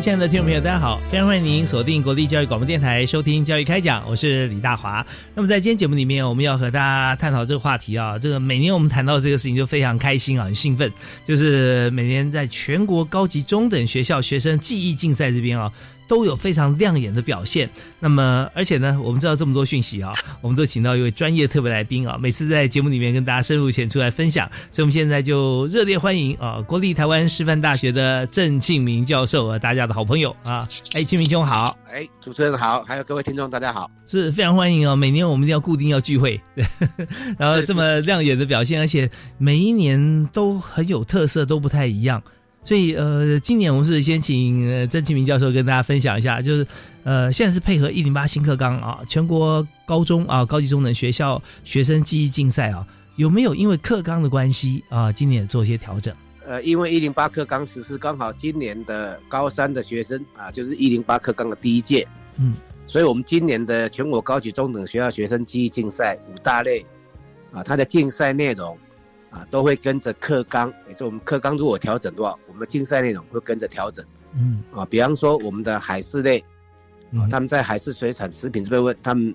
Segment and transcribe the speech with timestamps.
[0.00, 0.98] 亲爱的听众朋友，大家好！
[1.10, 5.06] 非常欢迎您锁定国立教育广播电台收听《教育开讲》，我是李大华。
[5.34, 8.18] 那么在今天节目里面，我们要和大家探讨这个话题啊。
[8.18, 10.90] 这个每年我们谈到这个事情就非常开心啊，很兴奋。
[11.26, 15.70] 就是每年在全国高级中等学校学生记忆竞赛这边啊。
[16.10, 17.70] 都有非常亮眼的表现。
[18.00, 24.50] 那么，而且呢，我们知道这么多讯息啊， 我们都请到一位专业特别来宾啊，每次在节目里面跟大家深入浅出来分享。
[24.72, 30.66] 所以，我们现在就热烈欢迎啊，国立台湾师范大学的郑庆明教授啊，大家的好朋友啊。
[30.94, 31.78] 哎，庆明兄好！
[31.92, 34.96] 哎，主持人好，还有各位听众大家好，是非常欢迎哦。
[34.96, 36.40] 每年我们一定要固定要聚会，
[37.38, 42.20] 然后这么亮眼的表现，而且每一年都很有特色，都不太一样。
[42.62, 46.66] 所以，呃，今年我们是先请郑启明教授跟大家分享一下，就是，
[47.04, 56.14] 呃，现在是配合一零八新课纲啊，全国高中啊高级中等学校学生记忆竞赛啊，有没有因为课纲的关系啊，今年做一些调整？
[56.46, 62.54] 呃，因为一零八课纲实施刚好今年的高三的学生啊，就是一零八课纲的第一届，嗯，
[62.86, 66.84] 所以我们今年的全国高级中等学校学生记忆竞赛五大类
[67.52, 68.76] 啊，它的竞赛内容。
[69.30, 74.04] 啊，都会跟着课纲，也就我们课纲如果调整的话，我们的竞赛内容会跟着调整。
[74.34, 76.40] 嗯，啊，比方说我们的海事类，
[77.14, 79.32] 啊，他们在海事水产食品这边问他们，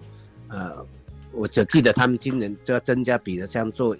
[0.49, 0.85] 呃，
[1.31, 3.95] 我只记得他们今年就要增加，比如像做，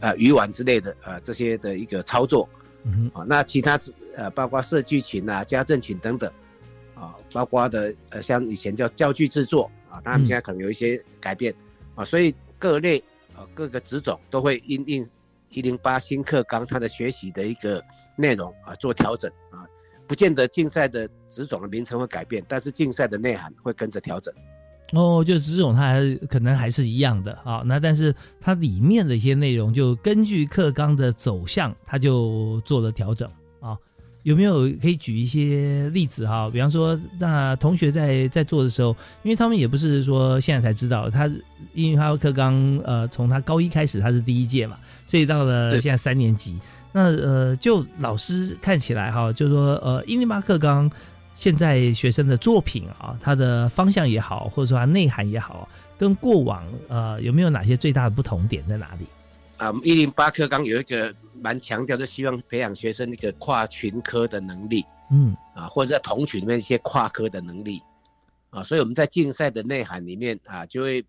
[0.00, 2.48] 呃，鱼丸之类的，呃，这些的一个操作。
[2.84, 3.78] 嗯，啊，那其他
[4.16, 6.32] 呃，包括设计群啊、家政群等等，
[6.94, 11.54] 啊，包括的呃，像以前叫教具制作，啊，他们现在可能有一些改变，
[11.94, 12.98] 啊，所以各类
[13.34, 15.06] 啊各个职种都会因应。
[15.54, 17.82] 一零八新课纲，它的学习的一个
[18.16, 19.64] 内容啊，做调整啊，
[20.06, 24.34] 不见得竞赛的职种的名称会改变，但是竞赛的内涵会跟着调整。
[24.92, 33.28] 哦，就职种它还可能还是一样的啊，那但是它里面的一些内容就根据课纲的走向，它就做了调整
[33.60, 33.76] 啊。
[34.24, 36.48] 有没有可以举一些例子哈？
[36.50, 41.30] 比方说，那同学在在做的时候，因为他们也不是说现在才知道，他
[41.74, 44.78] 因为他课纲呃，从他高一开始他是第一届嘛。
[45.06, 46.58] 所以到了现在三年级，
[46.92, 50.90] 那呃，就老师看起来哈，就说呃，一零八课纲
[51.34, 59.06] 现在学生的作品啊，它的方向也好，或者说它内涵也好，跟过往呃有没有哪些最大的不同点在哪里？
[59.58, 67.82] 啊，一零八课纲有一个蛮强调，就希望培养学生一个跨群科的能力，嗯，啊，或者在同群里面一些跨科的能力，
[68.50, 71.04] 啊，所以我们在竞赛的内涵里面啊，就会。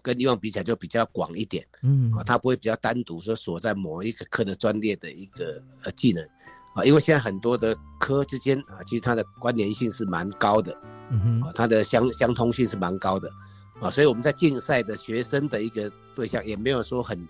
[0.00, 2.10] 跟以往比起来就比较广一点，嗯。
[2.12, 6.24] 啊，它不会比较单独说锁在某一个科的专业的一个呃技能，
[6.74, 10.76] 啊，因为现在很多的科之间啊，其实它的关联性是蛮高的，
[11.10, 13.30] 嗯哼，啊，它的相相通性是蛮高的，
[13.80, 17.28] 啊，所以我们在竞赛的学生的一个对象也没有说很，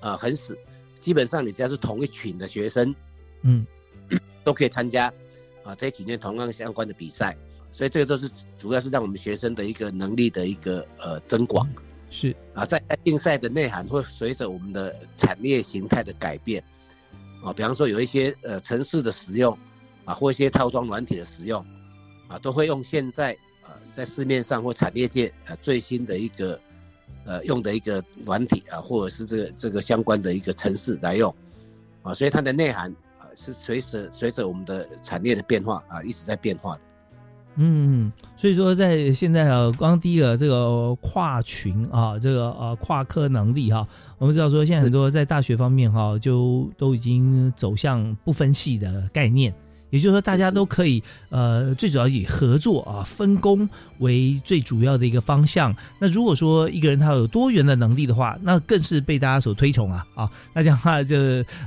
[0.00, 0.56] 啊很死，
[1.00, 2.94] 基本上你只要是同一群的学生，
[3.42, 3.66] 嗯，
[4.44, 5.12] 都可以参加，
[5.64, 7.36] 啊，这几年同样相关的比赛，
[7.72, 11.68] 所以这个都是主要是让我们学生的一个能力的一个呃增广。
[12.18, 16.64] 是啊，在竞赛的内涵会随着我们的产业形态的改变，
[17.44, 19.56] 啊，比方说有一些呃城市的使用，
[20.06, 21.62] 啊，或一些套装软体的使用，
[22.26, 23.36] 啊，都会用现在
[23.66, 26.58] 呃在市面上或产业界呃最新的一个
[27.26, 31.34] 呃用的一个软体啊，或者是这个这个相关的一个城市来用，
[32.00, 36.80] 啊，所以它的内涵啊是随着随着我们的产业的变化啊一直在变化的。
[37.56, 43.86] 嗯，所以说在现在啊，光第一个这个跨群啊，这个呃跨科能力哈，
[44.18, 49.54] 我们知道说现在很多在大学方面哈，就都已经走向不分系的概念，
[49.90, 53.68] 也就是说，大家都可以呃，最主要以合作啊、分工
[53.98, 55.74] 为最主要的一个方向。
[55.98, 60.30] 那如果说一个人他有多元的能力的话，那更是被大家所推崇啊啊！
[60.52, 61.16] 那这样的话，就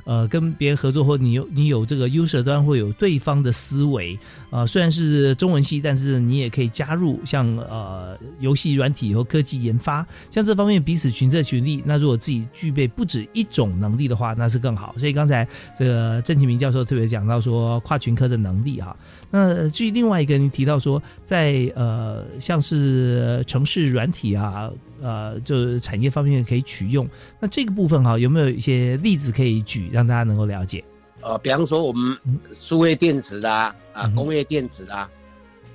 [0.06, 4.18] 呃跟别人合作，或你有你有这个 user 端会有对方的思维
[4.50, 4.66] 啊。
[4.66, 11.82] 虽然是中文系，但是你也可以加入像呃游戏软体和科技研发，像这方面彼此群策群力。
[11.86, 14.94] 那如果自己具备不止一种能力的话，那是更好。
[14.98, 18.96] 所以刚才这个郑启明教授特别讲到说跨群科的能力哈。
[19.32, 24.72] 那至于另外一个，你提到说在呃像是城市软体啊，
[25.02, 27.08] 呃就是产业方面可以取用，
[27.40, 30.84] 那这个部分哈有没有一些例子可以举，让大家能够了解？
[31.22, 32.18] 呃，比方说我们
[32.54, 35.10] 数位电子啦，啊工业电子啦，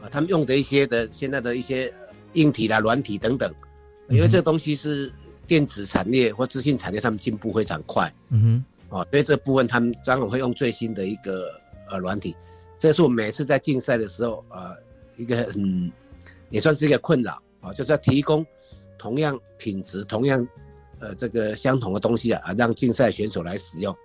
[0.03, 1.93] 啊他们用的一些的现在的一些
[2.33, 3.53] 硬体啦、软体等等，
[4.09, 5.13] 因为这个东西是
[5.47, 8.13] 电子产业或资讯产业，他们进步非常快。
[8.31, 8.65] 嗯哼。
[8.91, 11.51] 哦，所以这部分他们当然会用最新的一个
[11.91, 12.35] 呃软体，
[12.79, 14.77] 这是我每次在竞赛的时候呃
[15.17, 15.93] 一个很
[16.51, 18.45] 也算是一个困扰啊，就是要提供
[18.99, 20.47] 同样品质、同样
[21.01, 23.97] 呃这个相同的东西，啊让竞赛选手来使用。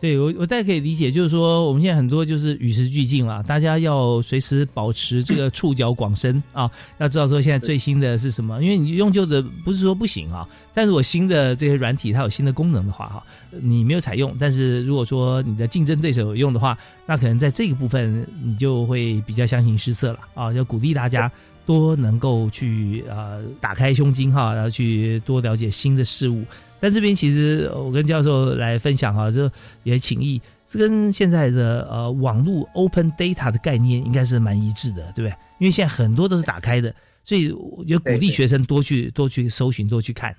[0.00, 16.76] 对我，我大家可以理解，就是说我们现在很多就是与时俱进了，大家要随时保持这个触角广深啊，要知道说现在最新的是什么，因为你用旧的不是说不行啊，但是我新的这些软体它有新的功能的话哈，你没有采用，但是如果说你的竞争对手有用的话，
[17.06, 21.32] 那可能在这个部分你就会比较相形失色了啊，要鼓励大家
[21.64, 26.44] 多能够去呃打开胸襟哈，然后去多了解新的事物。
[26.84, 29.50] 但这边其实我跟教授来分享哈，就
[29.84, 35.30] 也请意，这跟现在的呃网络 open data 的概念应该是蛮一致的，对不对？
[35.60, 37.44] 因为现在很多都是打开的，所以
[37.86, 40.36] 也鼓励学生多去多去搜寻，多去看。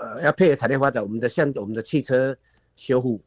[0.00, 2.36] 呃，要配合产业发展，我们的像我们的汽车
[2.74, 3.22] 修护，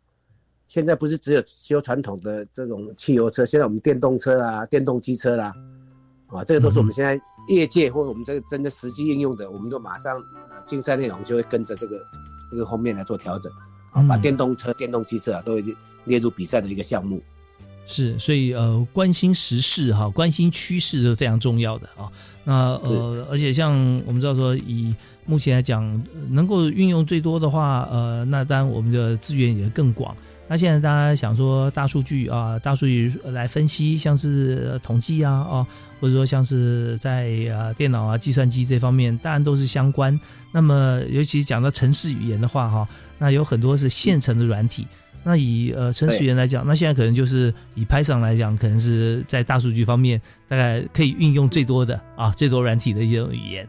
[0.68, 5.54] 现在不是只有修传统的这种汽油车，现在我们电动车啊、电动机车啦，
[6.28, 7.18] 啊，这个都是我们现在
[7.48, 10.22] 业界或者我们这个真的实际应用的，我们都马上
[10.66, 11.98] 竞赛内容就会跟着这个。
[12.50, 13.52] 这个后面来做调整，
[13.92, 17.22] 啊，把电动车、电动汽车啊都已经列入比赛的一个项目。
[17.86, 22.12] 是，所以呃，关心时事哈，关心趋势是非常重要的啊。
[22.44, 22.54] 那
[22.84, 23.72] 呃，而且像
[24.06, 24.94] 我们知道说，以
[25.26, 30.14] 目前来讲，能够运用最多的话，呃，那当然我们的资源也更广。
[30.50, 35.68] 那现在大家想说大数据啊，大数据来分析，像是统计啊，啊。
[36.00, 40.20] 或者说像是在呃电脑啊计算机这方面，当然都是相关。
[40.52, 44.88] 那么尤其讲到城市语言的话，哈，那有很多是现成的软体。
[45.24, 53.68] 那以呃城市语言来讲，那现在可能就是以 Python 来讲，可能是在大数据方面大概可以运用最多的啊最多软体的一种语言。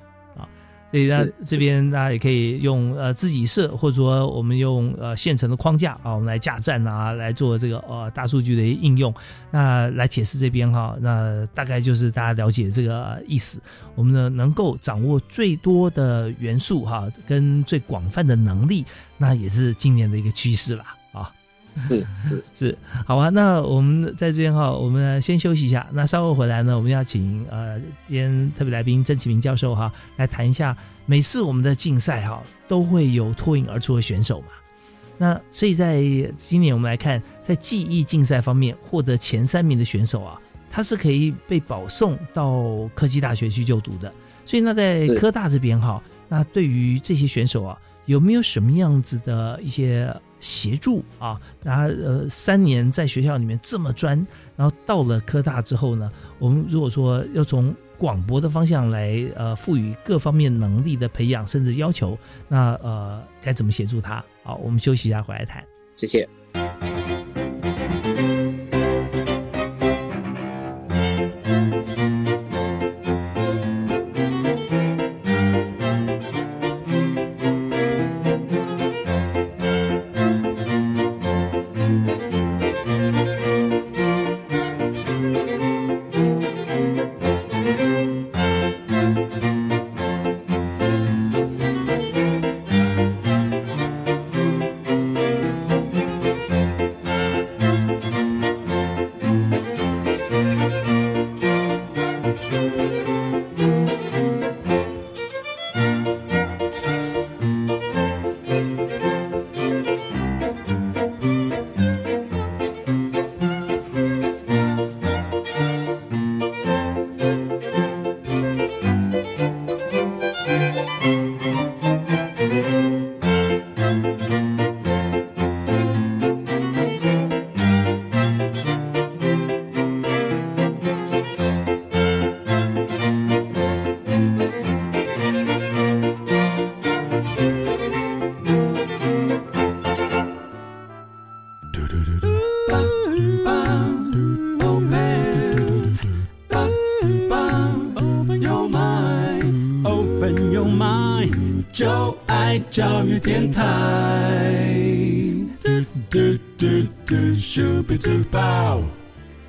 [0.91, 9.13] 所以呢这边大家也可以用呃自己设，或者说我们用呃现成的框架啊，我们来架站啊，来做这个呃大数据的应用。
[9.51, 13.61] 那来解释这边哈，那大概就是大家了解这个意思。
[13.95, 18.85] 我们呢能够掌握最多的元素哈，跟最广泛的能力，
[19.19, 20.85] 那也是今年的一个趋势了。
[21.89, 23.29] 是是 是，好啊。
[23.29, 25.87] 那我们在这边哈，我们先休息一下。
[25.93, 30.77] 那稍后回来呢，我们要请呃今天特别来宾郑启明教授哈，来谈一下
[31.07, 34.47] 每次我们的竞赛哈都会有脱颖而出的选手嘛。
[35.19, 36.03] 那所以在
[36.37, 40.41] 今年我们来看，在记忆竞赛方面获得前三名的选手啊，
[40.71, 44.13] 他是可以被保送到科技大学去就读的。
[44.47, 50.15] 所以那在科大这边哈，那对于这些选手啊，有没有什么样子的一些？
[50.41, 54.17] 协助啊，然后呃，三年在学校里面这么专，
[54.57, 62.17] 然后到了科大之后呢，我们如果说要从广博的方向来呃赋予各方面能力的培养，甚至要求，
[62.47, 64.25] 那呃该怎么协助他？
[64.45, 65.65] 好，我们休息一下，回来谈。
[65.97, 66.29] 谢谢。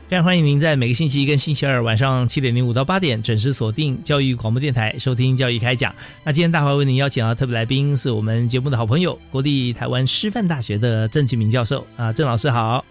[0.10, 5.94] 非常欢迎您在每个星期一跟星期二晚上七点零五到八点准时锁定教育广播电台，收听教育开讲。
[6.24, 12.84] 那今天大华为您邀请到特别来宾是我们节目的好朋友，国立台湾师范大学的郑启明教授啊，郑老师好。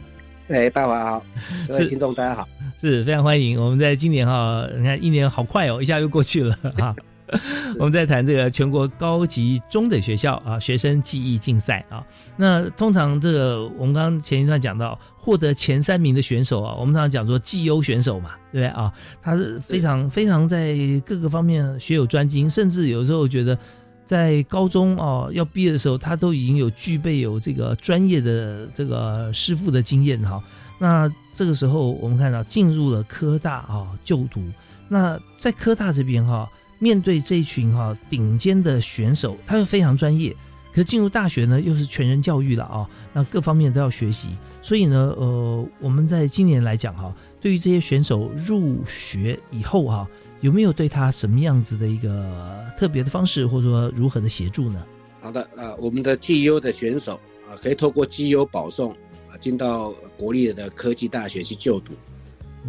[0.47, 1.27] 哎，大华好，
[1.67, 2.49] 各位听众大家好，
[2.81, 3.61] 是非常欢迎。
[3.61, 6.95] 我们在今年哈，你看一年好快哦，一下又过去了 啊。
[7.79, 12.03] 我们在谈这个全国高级中等学校啊学生记忆竞赛啊，
[12.37, 18.93] 那通常这个我们刚刚前一段讲到获得前三名的选手啊，我们常常讲说绩优选手嘛，对不对啊？
[19.21, 23.59] 他是非常非常在各个方面学有专精，甚至有时候觉得
[24.05, 30.43] 在高中哦要毕业的时候，他都已经有具备有这个专业的这个师傅的经验哈。
[30.79, 34.43] 那这个时候我们看到进入了科大啊就读，
[34.89, 36.49] 那在科大这边哈。
[36.79, 40.35] 面对这一群哈顶尖的选手，他又非常专业，
[40.71, 44.29] 可是进入大学呢又是全人教育了啊，那各方面都要学习，
[44.63, 50.09] 所以呢，呃，我们在今年来讲哈，对于这些选手入学以后哈，
[50.41, 54.87] 有没有对他什么样子的一个特别的方式，或者说如何的协助呢？
[55.21, 57.19] 好的，呃，我们的绩优的选手
[57.51, 58.93] 啊，可以透过绩优保送
[59.29, 61.93] 啊，进到国立的科技大学去就读。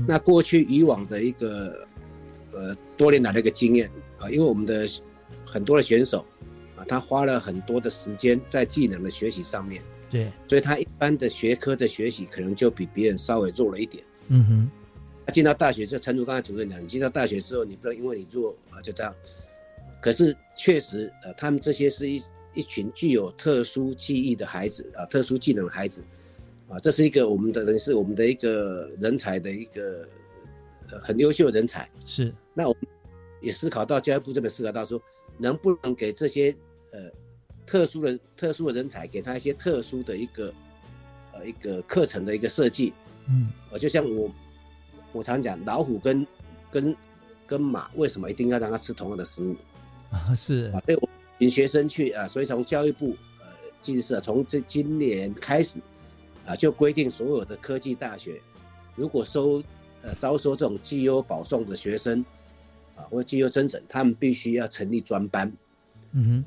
[0.08, 1.88] 那过去以往的一个。
[2.60, 4.86] 呃，多年来的一个经验啊，因为我们的
[5.46, 6.26] 很多的选手
[6.76, 14.04] 啊，他花了很多的时间在技能的学习上面，对，所以他一般的学科的学习可能就比别人稍微弱了一点。
[14.28, 14.70] 嗯哼，
[15.26, 19.16] 他进到大学，就陈如刚才主任讲，你进到大学之后，你不能因为你弱啊就这样。
[20.02, 22.22] 可是确实，呃，他们这些是一
[22.54, 26.04] 一群具有特殊技艺的孩子啊，特殊技能的孩子
[26.68, 30.06] 啊，这是一个我们的人是我们的一个人才的一个。
[31.02, 31.90] 很优秀的人才。
[32.06, 32.84] 是，那我们
[33.42, 35.02] 也思考到教育部这边思考到说，
[35.38, 36.56] 能不能给这些
[36.92, 37.10] 呃
[37.66, 40.54] 特殊的特殊的人才，给他一些特殊的一个
[41.34, 42.94] 呃一个课程的一个设计，
[43.28, 44.32] 嗯，我就像我
[45.12, 46.26] 我常讲，老虎跟
[46.72, 46.96] 跟
[47.46, 49.56] 跟马为什么一定要让它吃同样的食物
[50.12, 50.34] 啊？
[50.36, 50.72] 是。
[50.74, 53.46] 啊，对我引学生去啊，所以从教育部呃，
[53.82, 55.80] 其实从这今年开始
[56.46, 58.42] 啊，就规定所有的科技大学
[58.96, 59.64] 如果收
[60.02, 62.24] 呃，招收这种绩优保送的学生，
[62.96, 65.52] 啊，或绩优增审，他们必须要成立专班，
[66.14, 66.46] 嗯哼，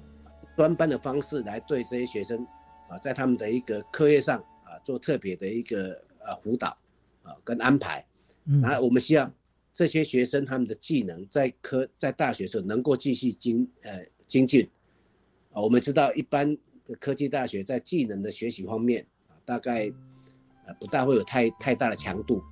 [0.56, 2.47] 专班的方式来对这些学生，
[2.88, 6.68] 啊，在他们的一个课业上啊，做特别的一个呃辅导，
[7.23, 8.02] 啊，跟安排，
[8.47, 9.30] 嗯，后我们希望
[9.75, 14.66] 这些学生他们的技能在科在大学时候能够继续精呃精进，
[15.52, 16.56] 啊，我们知道一般
[16.87, 19.92] 的科技大学在技能的学习方面啊，大概
[20.66, 22.42] 呃不大会有太太大的强度。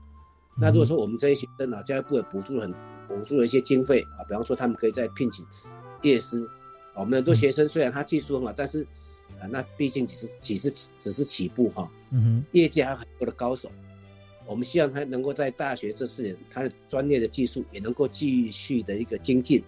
[0.60, 2.74] 那如果说我们这些学生啊，教育部也补助了很
[3.08, 5.44] 补助了一些经费啊，比方说他们可以再聘请
[6.02, 6.46] 夜师，
[6.94, 8.86] 我们很多学生虽然他技术很好，但是
[9.40, 13.70] 啊，那毕竟只是只是只是起步哈，嗯哼，业界还有很多的高手，
[14.46, 19.62] 我们希望他能够在大学这四年，他的专业的技术也能够继续的一个精进，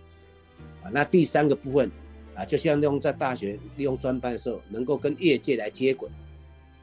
[0.83, 1.91] 啊，那第三个部分
[2.35, 6.09] 啊，就像利用在大学利用专班的时候，能够跟业界来接轨，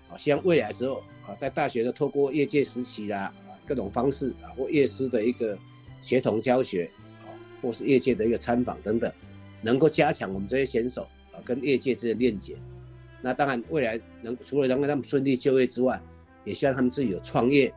[0.09, 3.31] 啊，希望未来之后啊，在大学的透过业界实习啦。
[3.69, 5.55] 各种方式啊，或业师的一个
[6.01, 6.89] 协同教学
[7.21, 7.29] 啊，
[7.61, 9.13] 或是业界的一个参访等等，
[9.61, 12.55] 能够加强我们这些选手啊跟业界之间的链接。
[13.21, 16.01] 那当然，未来能除了能够他们顺利就业之外，
[16.45, 17.71] 也希望他们自己有创业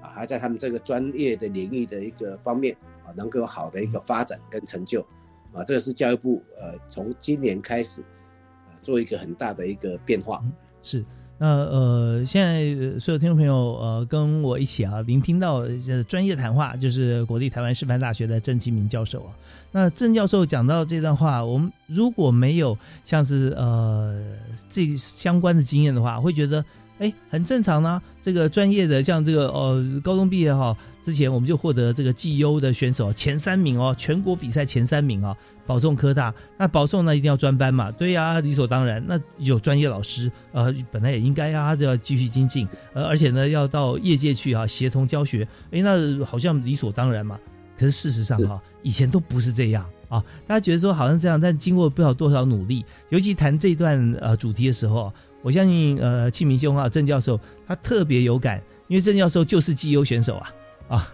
[0.00, 2.74] 啊，还在他们这个专业的领域的一个方面
[3.04, 5.02] 啊，能够有好的一个发展跟成就
[5.52, 5.62] 啊。
[5.62, 10.42] 这个是教育部呃从今年开始啊做一个很大的一个变化。
[10.82, 11.04] 是。
[11.44, 15.62] 那呃，现在所有听众朋友呃，跟我一起啊，聆听到
[16.08, 19.30] 专业谈话，就是国立台湾师范大学的郑其明教授啊。
[19.70, 24.24] 那郑教授讲到这段话，我们如果没有像是呃
[24.70, 26.64] 这相关的经验的话，会觉得。
[27.00, 28.00] 哎，很正常呢。
[28.22, 30.74] 这个专业的，像这个呃，高中毕业哈，
[31.04, 36.32] 之前我们就获得这个绩优的选手前三名哦，全国比赛前三名哦，保送科大。
[36.58, 37.90] 那保送呢，一定要专班嘛？
[37.92, 39.04] 对呀，理所当然。
[39.06, 42.66] 那有专业老师，呃，本来也应该啊，就要继续精进。
[42.94, 45.46] 呃，而且呢，要到业界去啊，协同教学。
[45.70, 47.38] 哎，那好像理所当然嘛。
[47.78, 50.24] 可是事实上哈，以前都不是这样啊。
[50.46, 55.12] 大家觉得说好像这样，但经过不知道多少努力，尤其谈这段呃主题的时候。
[55.42, 60.50] 我相信，呃，庆明兄啊，郑教授他特别有感，因为郑教授就是绩优选手啊，
[60.86, 61.08] 啊，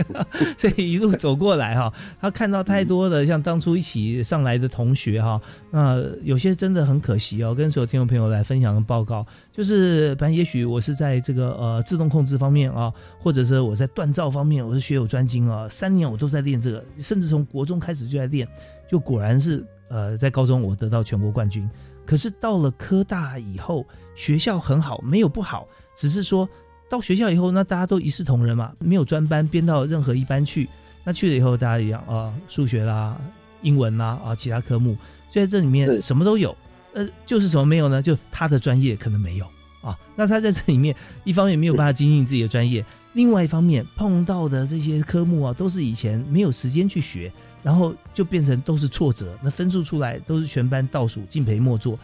[0.56, 7.54] 所以一路走过来哈，他看到太多的像当初一起上来的同学哈，那有些真的很可惜哦。
[7.54, 18.48] 跟所有听众朋友来分享的报告，就是反正也许我是在这个呃自动控制方面啊，或者是我在锻造方面，我是学有专精啊，三年我都在练这个，甚至从国中开始就在练，
[18.88, 21.68] 就果然是呃在高中我得到全国冠军。
[22.06, 23.86] 可是到了科大以后，
[24.16, 26.48] 学校很好，没有不好，只是说。
[26.90, 30.68] 到学校以后，那大家都一视同仁嘛，没有专班编到任何一班去。
[31.04, 33.16] 那去了以后，大家一样啊，数学啦、
[33.62, 34.96] 英文啦啊，其他科目，
[35.30, 36.54] 所以在这里面什么都有。
[36.92, 38.02] 呃，就是什么没有呢？
[38.02, 39.46] 就他的专业可能没有
[39.80, 39.96] 啊。
[40.16, 47.32] 那他在这里面，一方面没有办法精进自己的专业，另外一方面碰到的这些科目啊，都是以前没有时间去学，
[47.62, 49.38] 然后就变成都是挫折。
[49.40, 51.96] 那分数出来都是全班倒数，敬陪末座。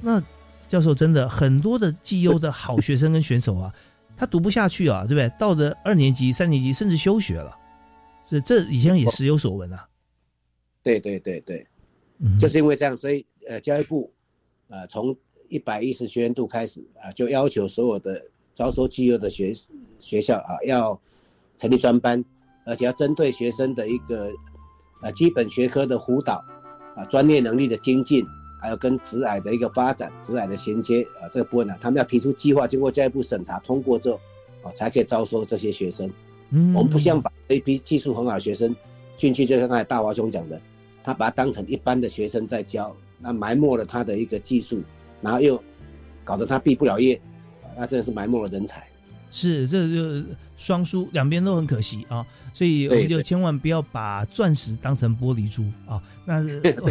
[0.00, 0.20] 那
[0.66, 3.72] 教授真的很多的绩优的好学生跟选手啊。
[4.16, 5.28] 他读不下去啊，对不对？
[5.38, 7.56] 到了二年级、三年级，甚至休学了，
[8.24, 9.88] 是这以前也时有所闻啊。
[10.82, 11.66] 对对对对，
[12.38, 14.12] 就是因为这样，所以呃，教育部
[14.68, 15.16] 呃从
[15.48, 18.22] 一百一十学年度开始啊，就要求所有的
[18.54, 19.52] 招收绩优的学
[19.98, 21.00] 学校啊，要
[21.56, 22.24] 成立专班，
[22.64, 24.30] 而且要针对学生的一个
[25.02, 26.44] 呃基本学科的辅导
[26.96, 28.24] 啊，专业能力的精进。
[28.62, 34.20] 还有跟直癌的一个发展，直癌的衔接啊，这个部分呢，他们要提出计划，经过教育部审查通过之后，
[34.62, 36.08] 啊，才可以招收这些学生。
[36.50, 38.74] 嗯，我们不像把一批技术很好的学生
[39.16, 40.60] 进去，就像刚才大华兄讲的，
[41.02, 44.80] 他把他当成一般的学生在教，那埋没了他的一个技术，
[45.20, 45.60] 然后又
[46.22, 47.20] 搞得他毕不了业，
[47.76, 48.86] 那真的是埋没了人才。
[49.32, 50.22] 是，这就
[50.58, 56.44] 双输，两边都很可惜啊，所以我们就千万不要把钻石当成玻璃珠啊，那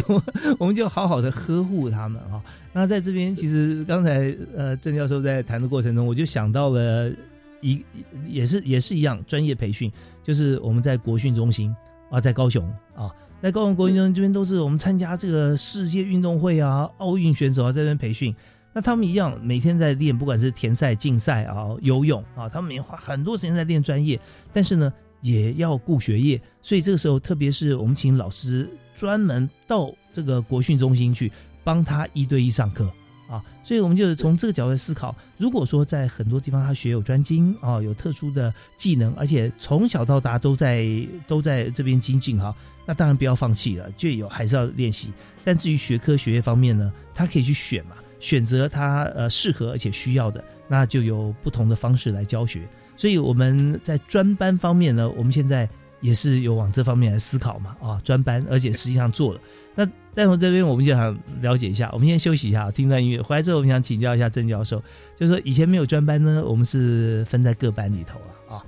[0.58, 2.42] 我们就好好的呵护他们啊。
[2.72, 7.12] 那在这边，其实刚才呃郑教授在谈的过程中，我就想到了
[7.60, 7.80] 一
[8.26, 9.90] 也是也是一样专业培训，
[10.24, 11.72] 就是我们在国训中心
[12.10, 13.08] 啊，在高雄啊，
[13.40, 18.34] 在高雄国训中心这边都是我们参加这个世界运动会啊，奥运选手啊这边培训。
[18.72, 24.18] 那他们一样每天在练，不管是田赛、竞赛啊、游泳啊，他们也花很多时间在练专业，
[24.52, 26.40] 但是呢，也要顾学业。
[26.62, 31.30] 所以这个时候，特别是我们请老师专门到这个国训中心去
[31.62, 32.90] 帮他一对一上课
[33.28, 33.44] 啊。
[33.62, 40.86] 所以我们就从这个角度思考：如果说在很多地方他学有专精啊，有特殊的技能，而且从小到大都在
[41.26, 42.54] 都在这边精进哈，
[42.86, 45.12] 那当然不要放弃了，就有还是要练习。
[45.44, 47.96] 但至于学科学业方面呢，他可以去选嘛。
[48.22, 52.64] 选择他呃适合而且需要的，那就有不同的方式来教学。
[52.96, 55.68] 所以我们在专班方面呢，我们现在
[56.00, 59.40] 也是有往这方面来思考嘛啊，专班，而且实际上做了。
[59.74, 63.20] 那待会这边我们就想了解一下，我们先休息一下，听段音乐。
[63.20, 64.80] 回来之后，我们想请教一下郑教授，
[65.18, 68.62] 就是说以前没有专班呢，我们是分在各班里头了啊。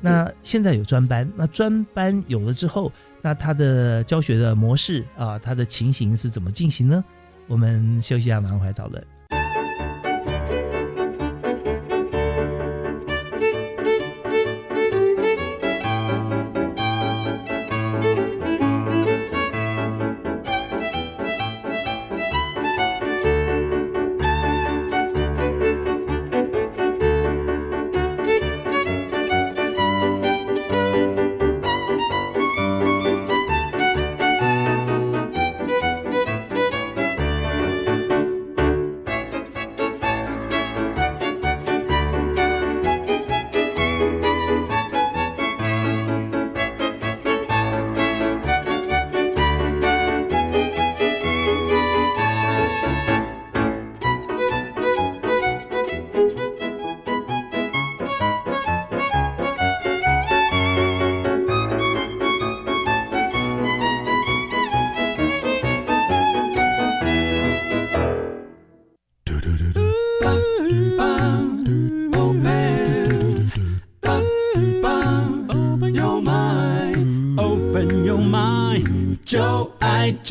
[0.00, 2.92] 那现在有专班，那专班有了之后，
[3.22, 7.04] 那他的教学的模式啊，他的情形是怎么进行呢？
[7.50, 9.19] 我们休息一下，马上回来讨论。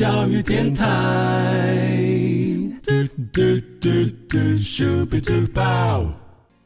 [0.00, 1.30] 教育电台。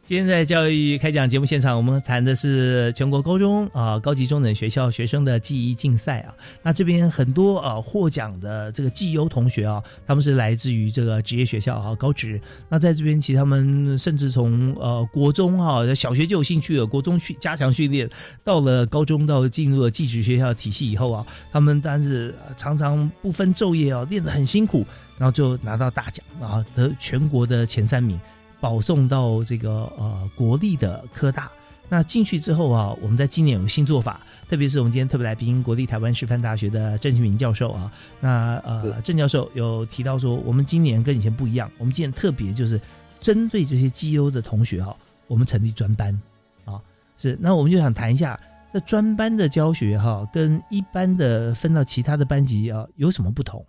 [0.07, 6.35] 今天在教育开讲节目现场，我们谈的是全国高中啊高级中等学校学生的记忆竞赛啊。
[6.62, 12.38] 那这边很多啊获奖的这个绩优同学啊，他们是来自于这个职业学校啊高职。
[12.69, 18.07] 那在这边，其实他们甚至从呃国中哈小学就有兴趣了，国中去加强训练，
[18.45, 24.85] 到了高中到进入了技职学校体系以后啊，他们但是常常不分昼夜啊练得很辛苦，
[25.17, 28.21] 然后就拿到大奖啊，得全国的前三名。
[28.64, 31.50] 保送到这个呃国立的科大，
[31.87, 42.81] 那进去之后啊，我们在今年有个新做法，特别是我们今天特别来宾国立台湾师范大学的郑启明教授啊，那呃郑教授有提到说，我们今年跟以前不一样，我们今年特别就是
[43.20, 44.96] 针对这些绩优的同学哈，
[45.27, 46.18] 我们成立专班
[46.64, 46.81] 啊，
[47.18, 48.40] 是那我们就想谈一下
[48.72, 53.62] 这专班的教学哈，跟一般的分到其他的班级啊有什么不同？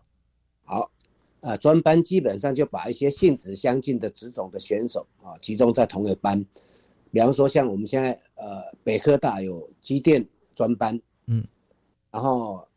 [1.45, 6.43] 好，啊专班基本上就把一些性质相近的职种的选手啊集中在同一个班。
[7.11, 11.47] 比方说，像我们现在呃，北科大有机电专班，嗯，
[12.11, 12.67] 然后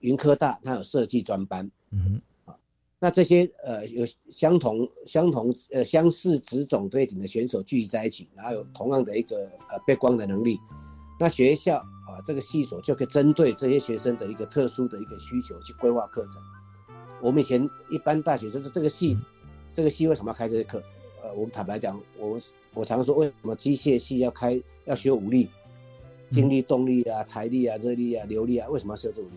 [0.00, 2.54] 云科大它有设计专班，嗯啊，
[2.98, 10.58] 那这些呃有相同相同呃相似职种背景的选手聚集在一起，然后有同样的一个呃背光的能力，
[11.18, 16.34] 那学校啊这个系所就可以针对这些学生的一个特殊的一个需求去规划课程。
[17.22, 19.16] 我们以前一般大学就是这个系，
[19.70, 20.82] 这个系为什么要开这些课？
[21.22, 22.40] 呃，我们坦白讲，我
[22.74, 25.48] 我常说，为什么机械系要开要学武力、
[26.30, 28.68] 精力、动力啊、财力啊、热力啊、流力啊？
[28.68, 29.34] 为什么要学这武力？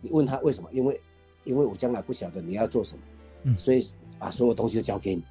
[0.00, 0.68] 你问他为什么？
[0.72, 1.00] 因为，
[1.44, 3.02] 因为我将来不晓得你要做什么，
[3.44, 3.86] 嗯，所以
[4.18, 5.22] 把所有东西都交给你。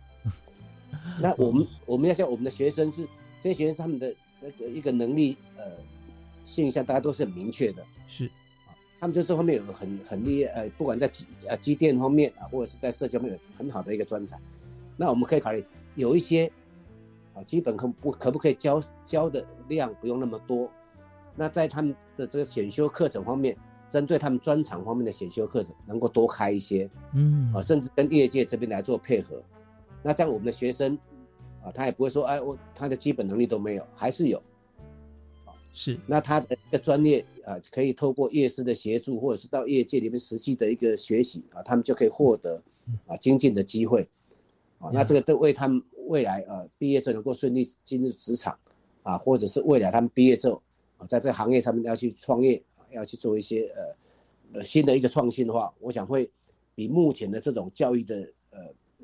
[1.19, 3.05] 那我们我们要像我们的学生是
[3.41, 5.65] 这些学生，他们的那个一个能力呃
[6.45, 8.31] 现象，大家都是很明确的，是啊，
[9.01, 14.39] 他们就这方面有个很很厉害，呃，不管在机呃机电方面啊，或者是在社交方面有很好的一个专长，
[14.95, 15.65] 那我们可以考虑。
[15.95, 16.49] 有一些
[17.33, 20.69] 啊，基本可不可不可以教教的量不用那么多？
[21.35, 23.57] 那在他们的这个选修课程方面，
[23.89, 29.41] 针对他们专长方面的选修课程，能够多开一些，嗯啊，甚至跟业界这边来做配合。
[30.03, 30.95] 那这样我们的学生
[31.63, 34.43] 啊，他也不会说，哎，我他的基本能力都没有，还是有啊。
[35.73, 42.61] 是，那他的一个专业啊，可以透过业师的协助，或者是到业界里面实际的一个学习啊，他们就可以获得
[43.07, 44.07] 啊精进的机会。
[44.79, 48.57] 啊，那这个都为他们未来啊毕业之后能够顺利进入职场，
[49.03, 50.61] 啊，或者是未来他们毕业之后
[50.97, 56.29] 啊，在这个行业上面要去创业，要去做一些呃呃新的一个创新的话，我想会
[56.75, 58.59] 比目前的这种教育的呃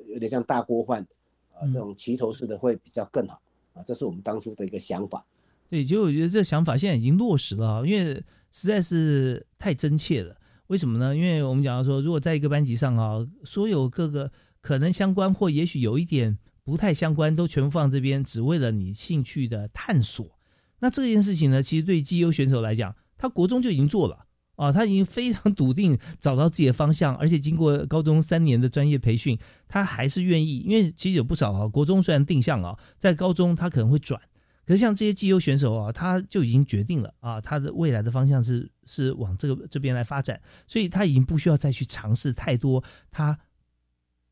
[0.08, 1.06] 有点像大锅饭
[1.54, 3.40] 啊这种齐头式的会比较更好
[3.72, 5.24] 啊，这是我们当初的一个想法。
[5.68, 8.14] 对，其实我觉得这想法现在已经落实了，因为
[8.52, 10.36] 实在是太真切了。
[10.68, 11.14] 为什么呢？
[11.16, 14.30] 因为我们讲到说，如果在一个班级上啊，所有各个。
[14.60, 20.36] 可能相关或也许有一点不太相关，都全部放这边，只为了你兴趣的探索。
[20.80, 24.26] 那这件事情呢，其实对绩优选手来讲，他国中就已经做了
[24.56, 30.58] 啊，他已经非常笃定找到自己的方向，而且经过高中三年的专业培训，他还是愿意。
[30.58, 34.20] 因为其实有不少啊，国中虽然定向啊，在高中他可能会转，
[34.68, 43.38] 可是像这些绩优选手啊，他就已经决定了啊，他的未来的方向是是往这个这边来发展，所以他已经不需要再去尝试太多他。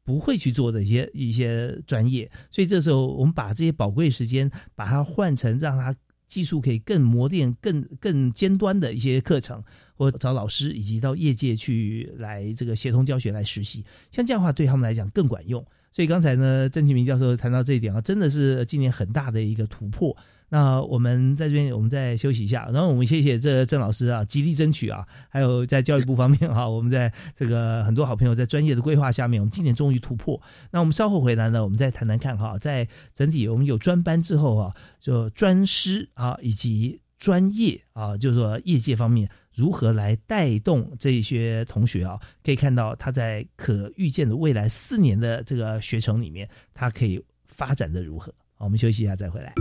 [0.04, 5.92] 不会去做的一些一些专业，所以这时候我们把这些宝贵时间，把它换成让他
[6.28, 9.60] 技术可以更磨练、更更尖端的一些课程，
[9.96, 15.66] 或找老师，以及到业界去来这个协同教学来实习，像这样的话对他们来讲更管用。
[15.96, 20.14] 所以刚才呢，郑启明教授谈到这一点啊，真的是今年很大的一个突破。
[20.50, 30.38] 那我们在这边，我们再休息一下，然后我们谢谢这郑老师啊，极力争取啊，还有在教育部方面哈，我们在这个很多好朋友在专业的规划下面，我们今年终于突破。
[30.70, 48.32] 那我们稍后回来呢，我们再谈谈看哈，在整体我们有专班之后啊，就专师啊以及专业啊，就是说业界方面如何来带动这些同学啊，可以看到他在可预见的未来四年的这个学程里面，他可以发展的如何。
[48.58, 49.52] 我们休息一下再回来。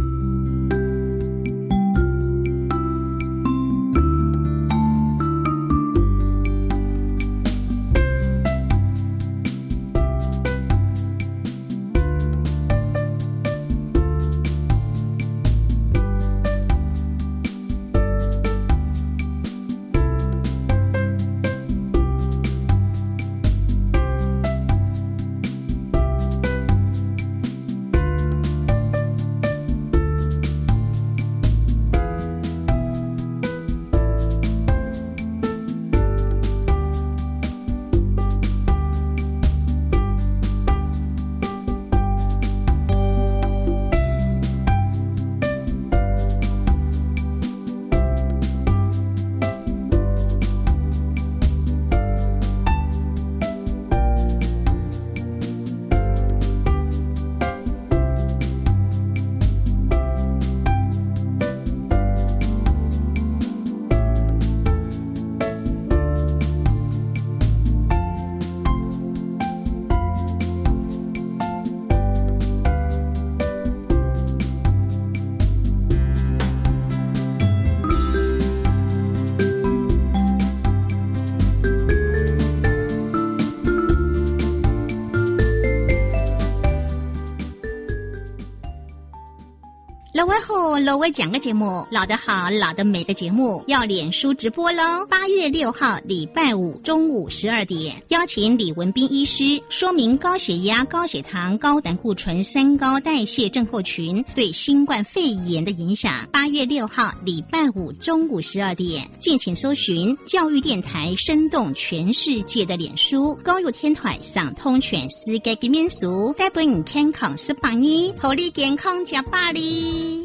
[90.86, 95.06] 外后，老外讲个节目，老的好，老的美的节目要脸书直播喽。
[95.10, 106.28] 八月六号礼拜五中午十二点，邀请李文斌医师说明高血压、高血糖、高胆固醇三高代谢症候群对新冠肺炎的影响。
[106.32, 120.24] 八月六号礼拜五中午十二点，敬请搜寻教育电台，生动全世界的脸书高入天台上通全世界的民俗，带本你健康十八年，合力健康加百里。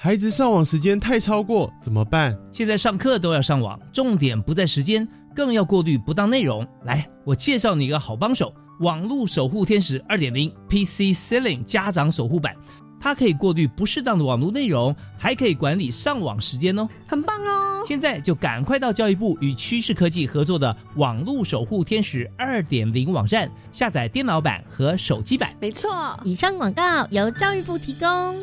[0.00, 2.38] 孩子上网时间太超过怎么办？
[2.52, 6.64] 现在上课都要上网，重点不在时间，更要过滤不当内容。
[6.84, 12.54] 来，我介绍你一个好帮手——网络守护天使二点零 PC Ceiling 家长守护版，
[13.00, 17.82] 它可以过滤不适当的网络内容，还可以管理上网时间哦，很棒哦！
[17.84, 25.52] 现在就赶快到教育部与趋势科技合作的网络守护天使二点零网站下载电脑版和手机版。
[25.60, 28.36] 没错，以上广告由教育部提供。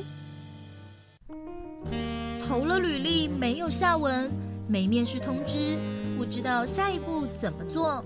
[2.55, 4.31] 投了履历没有下文，
[4.65, 5.77] 没面试通知，
[6.17, 8.01] 不知道下一步怎么做。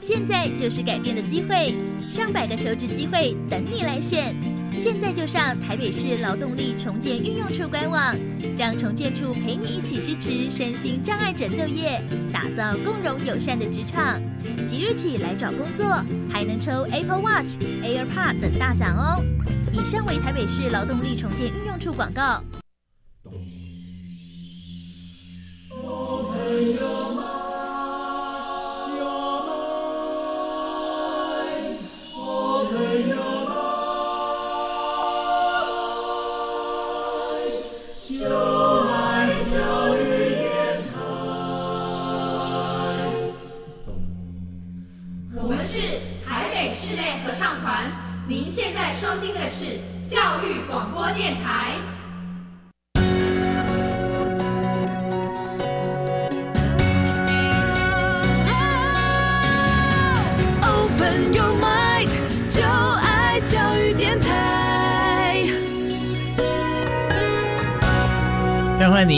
[0.00, 1.72] 现在就是改变的机会，
[2.10, 4.34] 上百个求职机会等你来选。
[4.76, 8.16] 现在就上台北市劳动力重建运用处官网，
[8.58, 12.02] 让重建处陪你一起支持身心障碍者就业，
[12.32, 14.20] 打造共融友善的职场。
[14.66, 15.86] 即日起来找工作，
[16.28, 19.24] 还能抽 Apple Watch、AirPod 等大奖哦。
[19.72, 22.42] 以上为台北市劳动力重建运用处广告。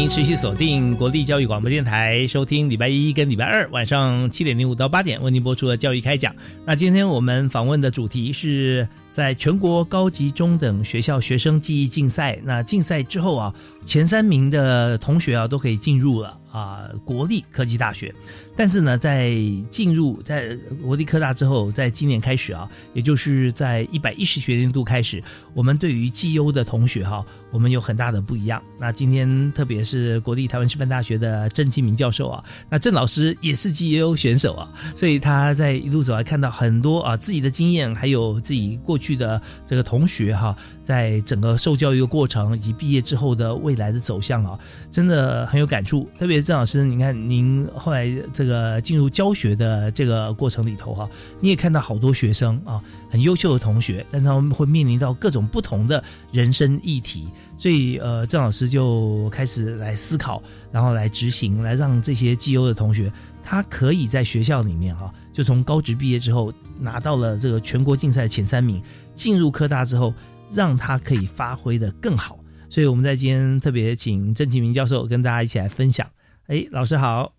[0.08, 6.34] 持续锁定国立教育广播电台，收听礼拜一跟礼拜二晚上七点零五到八点为您播出的教育开讲。
[6.64, 12.38] 那今天我们访问的主题是在全国高级中等学校学生记忆竞赛。
[12.44, 13.54] 那竞赛之后啊，
[13.86, 18.14] 前三名的同学啊都可以进入了啊国立科技大学。
[18.54, 19.34] 但是呢，在
[19.70, 25.22] 进入在国立科大之后，在今年开始啊，也就是在一百一十学年度开始，
[25.54, 28.62] 我们对于绩优的同学哈，我们有很大的不一样。
[28.78, 44.58] 那今天特别是国立台湾师范大学的郑清明教授啊，那郑老师也是绩优选手啊，所以他在一路走来看到很多啊自己的经验，还有自己过去去的这个同学哈，在整个受教育的过程以及毕业之后的未来的走向啊，
[44.90, 46.08] 真的很有感触。
[46.18, 48.46] 特别郑老师，你看您后来这。
[48.46, 60.40] 这个进入教学的这个过程里头哈，你也看到好多学生啊，很优秀的同学，但他们会面临到各种不同的人生议题，所以呃，郑老师就开始来思考，
[60.70, 68.82] 然后来执行，来让这些绩优的同学，他可以在学校里面哈，就从高职毕业之后拿到了这个全国竞赛前三名，
[69.14, 70.14] 进入科大之后，
[70.50, 72.38] 让他可以发挥的更好。
[72.70, 76.08] 所以我们在今天特别请郑启明教授跟大家一起来分享。
[76.46, 77.34] 哎，老师好。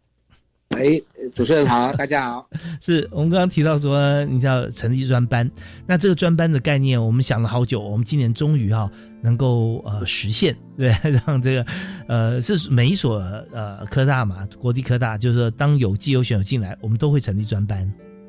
[0.77, 1.01] 哎，
[1.33, 2.47] 主持人好，大家好。
[2.79, 5.49] 是我们刚刚提到说，你要成立专班，
[5.87, 10.93] 那这个专班的概念，我们想了好久，我们今年终于哈能够呃实现， 对，
[11.25, 11.65] 让这个
[12.07, 13.17] 呃是每一所
[13.51, 17.81] 呃科大嘛，国立科大，就是说当有既有选手进来，我们都会成立专班，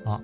[0.05, 0.21] 啊，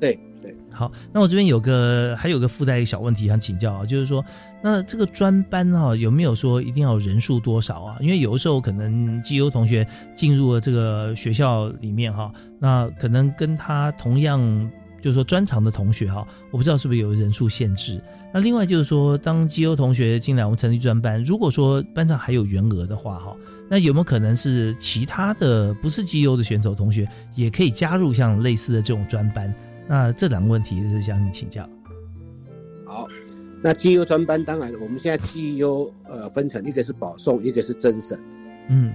[0.00, 0.54] 对对。
[0.70, 4.22] 好，那我这边有个还有个附带一个小问题想请教啊，就是说，
[4.62, 7.96] 那这个专班哈有没有说一定要人数多少啊？
[8.00, 18.00] 因为有的时候可能基优同学进入了这个学校里面哈，那可能跟他同样就是说专长的同学哈，我不知道是不是有人数限制。
[18.34, 23.36] 那另外就是说，当基优同学进来，我们成立专班，如果说班上还有员额的话哈，
[23.68, 29.52] 那有没有可能是其他的不是基优的选手同学也可以加入像类似的这种专班？
[29.88, 31.68] 那这两个问题是向你请教。
[32.84, 33.06] 好，
[33.62, 38.18] 那绩优专班当然，我们现在绩优呃分成一个是保送，一个是甄审。
[38.68, 38.92] 嗯，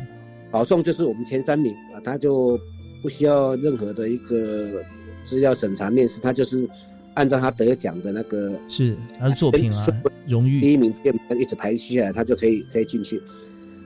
[0.52, 2.60] 保送就是我们前三名啊，他就
[3.02, 4.84] 不需要任何的一个
[5.24, 6.68] 资料审查面试，他就是
[7.14, 9.88] 按照他得奖的那个是他的作品啊，
[10.28, 10.62] 荣誉。
[10.62, 13.22] 第一名、第二名一直排序下来，他就可以可以进去。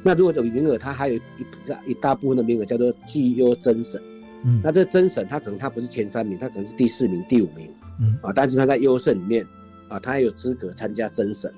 [0.04, 1.22] 那如果有名额，他还有一
[1.68, 4.00] 大一大部分的名额叫做绩优甄审。
[4.44, 7.68] 嗯，那这甄审他可能他不是前三名，他可能是第四名、第五名，
[8.00, 8.16] 嗯。
[8.22, 9.44] 啊，但是他在优胜里面，
[9.88, 11.52] 啊，他还有资格参加甄审，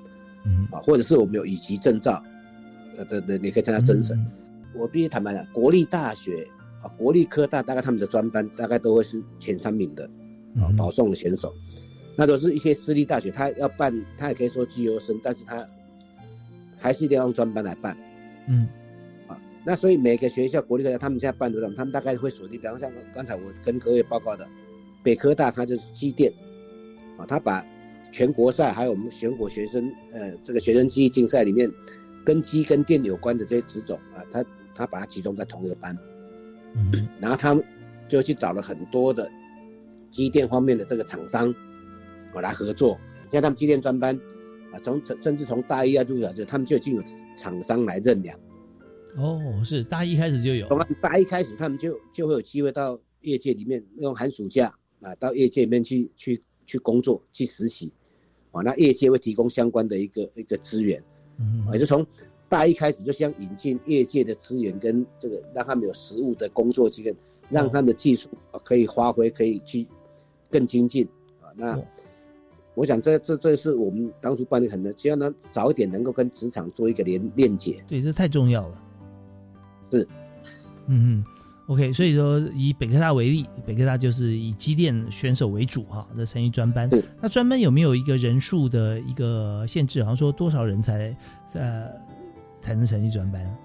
[0.46, 0.66] 嗯。
[0.70, 2.22] 啊，或者是我们有乙级证照，
[2.96, 4.18] 呃的的，你可以参加甄审。
[4.74, 6.48] 我必须坦白讲，国立大学
[6.82, 10.04] 啊，国立科大大概他们的专班大概都会是前三名的
[10.56, 11.52] 啊，保送的选手。
[12.16, 15.64] 那都是一些私立大学，他要办，他也可以说绩优生，但是他
[16.76, 17.96] 还是一定要用专班来办。
[18.48, 18.66] 嗯，
[19.28, 24.44] 啊，那所以每个学校国立科大他们现在办的，他们大概会锁定，比方像刚才我跟各位报告的，
[25.04, 26.32] 北科大它就是机电，
[27.16, 27.64] 啊，他把
[28.10, 31.70] 全国赛还有我们全国学生呃这个学生记忆竞赛里面
[32.24, 35.96] 跟机跟电有关的这些职种啊，他他把它集中在同一个班，
[36.92, 37.64] 嗯，然后他们
[38.08, 39.30] 就去找了很多的
[40.10, 41.54] 机电方面的这个厂商。
[42.34, 44.14] 我来合作，现在他们机电专班
[44.72, 47.02] 啊，从甚至从大一啊入小就他们就已经有
[47.36, 48.38] 厂商来认养。
[49.16, 50.68] 哦，是大一开始就有。
[50.68, 57.90] 从大一开始，他们就就会有机会到业界里面用寒暑假啊，到业界里面去去去工作去实习，
[58.52, 61.02] 啊，那业界会提供相关的一个一个资源，
[61.38, 62.06] 嗯，也是从
[62.48, 67.14] 大一开始就想引进业界的资源跟这个让他们有实务的工作经验，
[67.50, 69.86] 让他们的技术啊可以发挥，可以去
[70.50, 71.06] 更精进
[71.40, 71.78] 啊，那。
[72.74, 77.84] 我想这这这是我们当初办的很多，希望能早一点能够跟职场做一个连链接。
[77.88, 78.82] 对，这太重要了。
[79.90, 80.08] 是，
[80.86, 81.24] 嗯嗯
[81.66, 81.92] ，OK。
[81.92, 86.88] 所以说以北科大为例，北科大就是以机电选手为主哈的成立专班。
[87.20, 90.00] 那专班有没有一个人数的一个限制？
[90.04, 91.12] 好像说多少人才
[91.54, 91.90] 呃
[92.68, 93.56] 才能成立专班？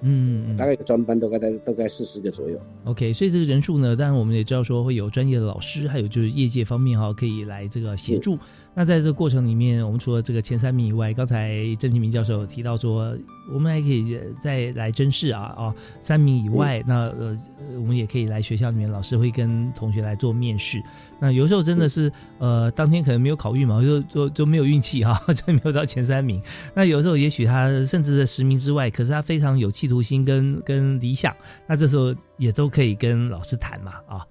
[0.00, 2.60] 嗯，大概专班大概在大概四十个左右。
[2.84, 8.36] OK，所以这个人数呢，当然我们也知道说会有专业的老师，还有就是业界方面哈，可以来这个协助。
[8.78, 13.12] 那在这个过程里面，我们除了这个前三名以外，刚才郑启明教授提到说，
[13.52, 17.36] 我们还可以再来甄试啊啊，三名以外，那呃，
[17.74, 20.80] 我们也可以来学校里面，老师会跟同学来做面试。
[21.18, 26.40] 那有时候真的是呃，当天可能没有考运嘛，就就就没有运气哈， 就没有到前三名。
[26.72, 31.34] 那有时候也许他甚至在十名之外，可是他非常有企图心跟跟理想，
[31.66, 34.26] 那这时候也都可以跟老师谈嘛啊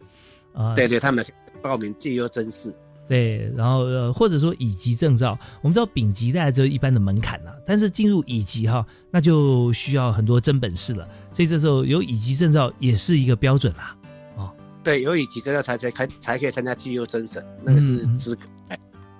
[0.54, 1.26] 啊，对对，他们
[1.62, 2.74] 报名绩优甄试。
[3.08, 11.08] 对，然后呃，或者说乙级证照，我们知道丙级大概只有一般的门槛了，但是进入乙级哈，那就需要很多真本事了。
[11.32, 13.96] 所以这时候有乙级证照也是一个标准啦。
[14.36, 14.52] 哦，
[14.84, 18.41] 对，有乙级证照才才开才可以参加绩优甄审，那个是资格。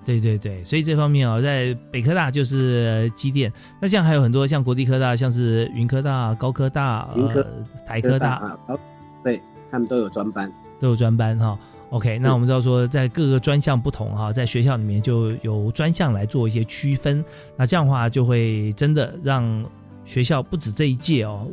[0.06, 7.45] 对对对，所以这方面啊，在北科大就是机电，那像还有很多像国立科大，像是云科大、高科大、呃
[7.86, 8.78] 台科大啊，
[9.21, 11.60] 对他们都有专班，都有专班哈。
[11.89, 17.23] OK，那我们知道说，在各个专项不同哈，在学校里面就由专项来做一些区分。
[17.56, 19.65] 那这样的话，就会真的让
[20.04, 21.47] 学校不止这一届哦，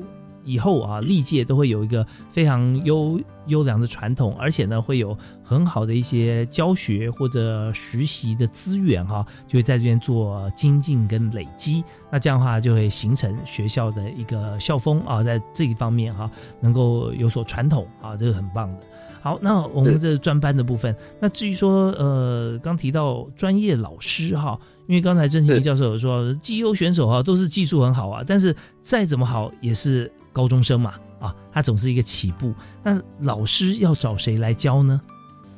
[0.44, 11.84] 以后啊历届都会有一个非常优优良的传统，而且呢会有很好的一些教学或者实习的资源哈，就会在这边做精进跟累积。
[12.10, 18.80] 那这样的话就会形成学校的一个校风啊，在这一方面哈能够有所传统啊，这个很棒的。
[19.24, 32.52] 好，那我们这专班的部分，那至于说，呃，刚提到专业老师哈，因为刚才郑庆明教授有说，绩优选手哈都是技术很好啊，但是再怎么好也是高中生嘛，啊，他总是一个起步。
[32.82, 35.00] 那老师要找谁来教呢？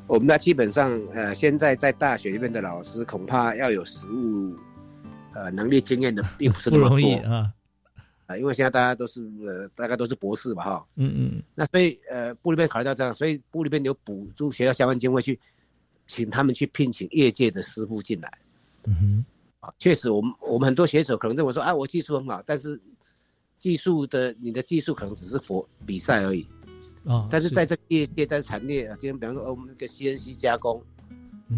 [0.07, 4.55] 我们那基本上，呃，现在在大学里面的老师，恐怕要有实务，
[5.35, 7.51] 呃，能力经验的，并不是那么多啊。
[8.27, 15.39] 啊，因为现在大家都是呃，大概都是博士嘛，哈，嗯嗯，那所以呃，部里面考虑到这样，所以部里面有补助学校相关经费去，
[16.07, 18.39] 请他们去聘请业界的师傅进来，
[18.89, 19.25] 嗯哼，
[19.61, 22.81] 啊，确实，我们我们很多选手可能认为说，啊，我技术很好，但是
[23.59, 26.47] 技术的你的技术可能只是佛比赛而已，
[27.05, 30.83] 啊，但是在这业界在产业啊，今天比方说，哦，我们那个 CNC 加工。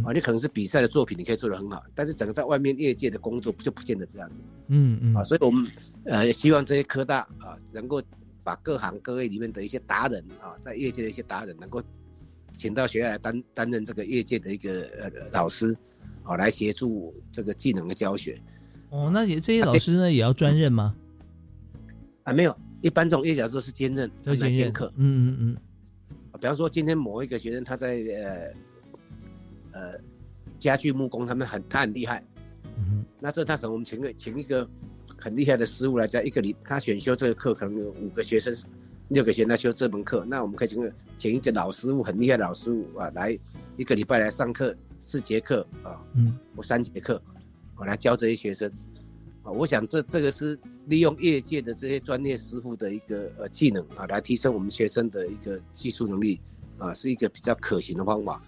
[0.05, 4.40] 啊，你可能是比赛的作品，你可以做得很好，但是整个在外面业界的工作就不见得这样子。
[4.66, 5.14] 嗯嗯。
[5.16, 5.66] 啊，所以我们
[6.05, 8.03] 呃希望这些科大啊，能够
[8.44, 11.83] 把各行各业里面的一些达人啊，在业界的一些达人，能够
[12.59, 15.75] 请到学校来担担任这个业界的一个呃老师，
[16.23, 18.38] 啊，来协助这个技能的教学。
[18.90, 20.94] 哦，那也这些老师呢也要专任吗？
[22.25, 24.92] 啊，没有，一般这种业教都是兼任，都兼任课。
[24.96, 25.56] 嗯嗯嗯。
[26.38, 28.52] 比方说今天某一个学生他在呃。
[29.79, 29.94] 呃，
[30.58, 32.24] 家具木工他们很他很厉害，
[32.79, 34.68] 嗯，那这他可能我们请个请一个
[35.16, 38.52] 很厉害的师傅来教一个礼，他选修这个课可能有五个学生，
[39.10, 43.38] 六个学生来修这门课，那我们可以请个请一个老师傅很厉害的老师傅啊，来
[43.76, 47.22] 一个礼拜来上课四节课啊，嗯，或三节课，
[47.76, 48.68] 我来教这些学生，
[49.44, 56.40] 啊，我想这这个是利用业界的这些专业师傅的一个呃技能啊，来提升我们学生的一个技术能力
[56.79, 58.42] 啊，是一个比较可行的方法。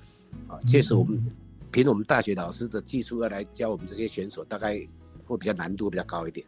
[0.50, 1.24] 啊，确实，我们
[1.70, 4.80] 凭我们大学老师的技术要来教我们这些选手，大概
[5.24, 6.44] 会比较难度比较高一点。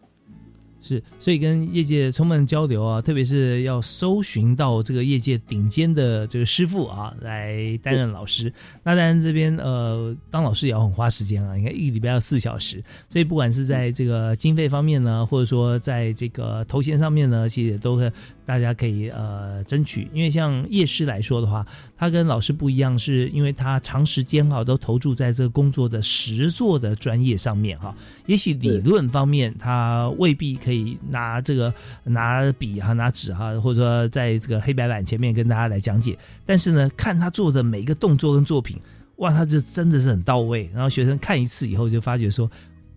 [0.81, 8.53] 是，所以跟业界充分交流啊，特别是要搜寻到这个业界顶尖的这个师傅啊，来担任老师。
[8.83, 18.13] 那当然这边呃，当老师也要很花时间啊，你看一个礼拜要四小时，所以不管是在这个经费方面呢，或者说在这个头衔上面呢，其实也都会。
[18.45, 21.64] 大家可以呃争取，因为像叶师来说的话，
[21.97, 27.95] 他跟老师不一样，是因为他长时间哈都投注在这个工作的实作的专业上面哈。
[28.26, 31.72] 也许理论方面他未必可以拿这个
[32.05, 38.76] 拿笔哈拿纸哈，或者说在这个黑白板前面跟大家来讲解，但是呢，看他做的每一个动作跟作品，
[39.16, 40.68] 哇，他就真的是很到位。
[40.74, 42.51] 然后学生看一次以后就发觉说。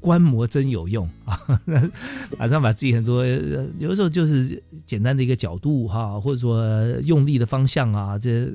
[0.06, 1.42] 观摩真有用啊！
[2.38, 6.64] 马上把自己很多有的时候就是简单的一个角度哈，或者说
[7.02, 8.48] 用力的方向啊，这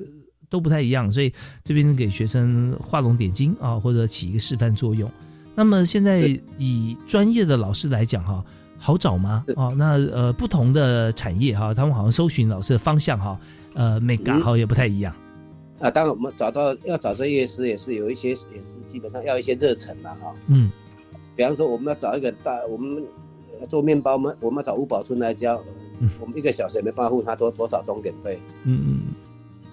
[0.49, 1.11] 都不太一样。
[1.11, 1.35] 所以
[1.65, 5.11] 这边给学生画龙点睛啊，或者起一个示范作用。
[5.57, 8.45] 那么现在以专业的老师来讲哈，
[8.79, 9.45] 好找吗？
[9.57, 13.37] 哦，那呃不同的产业哈，他们好像搜寻老师的方向哈，
[13.75, 15.13] 呃每个好也不太一样
[15.81, 15.91] 啊。
[15.91, 20.33] 当然我们找到要找专业师也是有一些也是基本上要一些热忱的哈。
[20.47, 20.71] 嗯。
[21.41, 23.03] 比方说，我们要找一个大，我们
[23.66, 25.59] 做面包嘛，我们要找吴宝春来教，
[26.20, 28.38] 我们一个小时也没办法付他多多少钟点费。
[28.64, 29.01] 嗯嗯。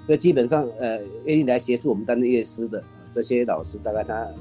[0.05, 2.81] 所以基本上，呃，愿意来协助我们担任乐师的
[3.13, 4.33] 这些老师，大概他呃，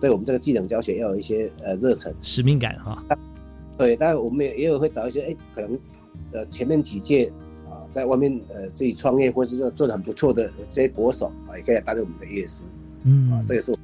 [0.00, 3.00] 对我们这个技能教学要有一些呃热忱、使命感哈。
[3.78, 5.78] 对，但我们也也有会找一些，哎，可能
[6.32, 7.30] 呃前面几届
[7.68, 12.64] 啊，在外面呃自己创业或者是做做的很不错的这些国手啊，也可以来担任我们的乐师。
[13.04, 13.30] 嗯。
[13.30, 13.78] 啊，这也是。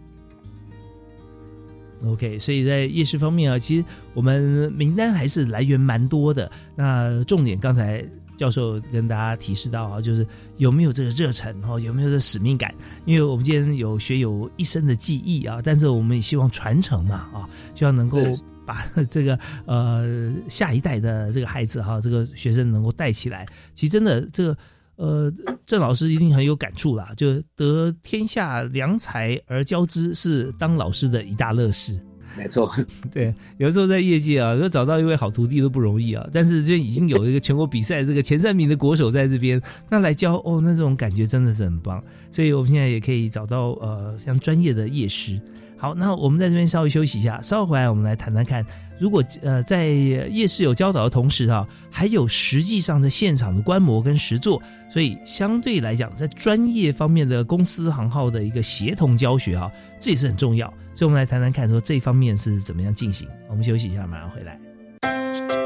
[2.08, 3.84] OK，所以在夜市方面啊，其实
[4.14, 6.50] 我们名单还是来源蛮多的。
[6.74, 8.04] 那重点刚才
[8.36, 10.26] 教授跟大家提示到啊，就是
[10.56, 12.74] 有没有这个热忱哦，有没有这使命感？
[13.04, 18.18] 因为我们今天有学有一生的记忆啊，但是我们也希望传承嘛啊，希望能够
[18.64, 23.46] 把 这个呃下一代的这个孩子哈，这个学生能够带起来。
[23.74, 24.56] 其实真的这个。
[24.96, 25.32] 呃，
[25.66, 31.98] 郑老师一定很有感触啦，就得天下良才而教之，是当老师的一大乐事。
[32.36, 32.70] 没错，
[33.10, 36.28] 对，有时候在业界啊，要找到一位好徒弟都不容易啊。
[36.32, 42.02] 但是这边已经有一个全国比赛这个前三名的国手在这边，那来教哦，那种感觉真的是很棒。
[42.30, 45.40] 所以我们现在也可以找到呃，像专业的业师。
[45.78, 48.64] 好，那我们在这边稍微休息一下，稍后回来我们来谈谈看，
[48.98, 59.70] 如果呃在夜市有教导的同时啊，还有实际上在现场的观摩跟实作，所以相对来讲，在专业方面的公司行号的一个协同教学啊，
[60.00, 60.66] 这也是很重要。
[60.94, 63.28] 所以我们来谈谈看，说这方面是怎么样进行。
[63.48, 65.65] 我们休息一下，马上回来。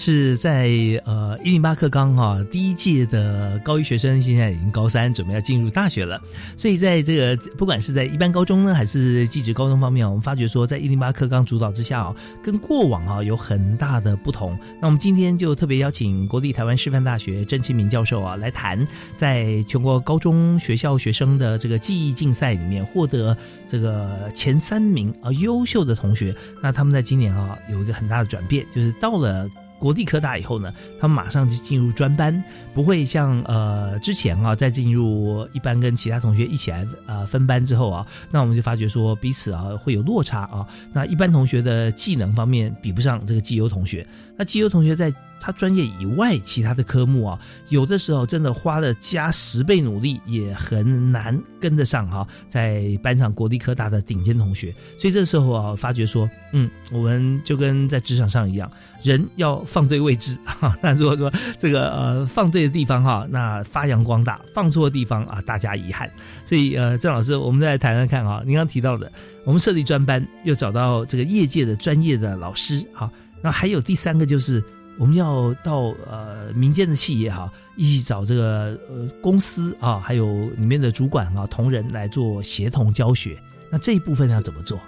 [0.00, 0.70] 是在
[1.04, 6.18] 呃一零八课纲哈第一届的高一学生现在已经高三，准备要进入大学了。
[6.56, 14.58] 所以在这个不管是在一般高中呢，还是技职高中方面我们发觉说在一零八课纲主导之下啊，跟过往啊有很大的不同。
[14.80, 18.82] 那我们今天就特别邀请国立台湾师范大学郑清明教授啊来谈，
[19.16, 23.36] 在全国高中学校学生的这个记忆竞赛里面获得
[23.68, 29.46] 这个前三名啊优秀的同学，那他们在今年啊有一个很大的转变，就是到了。
[29.80, 40.64] 国立科大以后呢，他们马上就进入专班，不会像呃之前啊，在进入一般跟其他同学一起来呃分班之后啊，那我们就发觉说彼此啊会有落差啊。
[40.92, 44.06] 那一般同学的技能方面比不上这个绩优同学，
[44.36, 45.12] 那绩优同学在。
[45.40, 52.26] 他专业以外，其他的科目啊，有的时候真的花了加十倍努力，也很难跟得上哈。
[52.48, 58.70] 在班上国立科大的顶尖同学，所以这时候啊，发觉说，嗯，我们就跟在职场上一样，
[59.02, 60.76] 人要放对位置 哈。
[60.82, 66.10] 那如果说这个呃放对的地方哈，那发扬光大；放错的地方啊，大家遗憾。
[66.44, 69.10] 所以呃，郑老师，我们再来谈谈看啊，您刚提到的，
[69.46, 73.10] 我们设立专班，又找到这个业界的专业的老师哈。
[73.42, 74.62] 那还有第三个就是。
[74.98, 83.40] 我们要到呃民间的企业哈，一起找这个呃公司啊，还有里面的主管啊同仁来做协同教学。
[83.70, 84.78] 那这一部分要怎么做？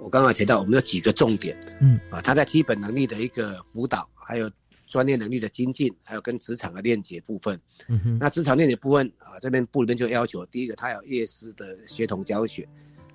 [0.00, 4.50] 我刚刚提到我们有几个重点，嗯啊，他在基本能力的一个辅导，还有
[4.86, 7.58] 专业能力的精进，还有跟职场的链接部分。
[7.88, 12.68] 嗯哼，那职场链接部分啊，这边部里面就要求，第一个他有业师的协同教学，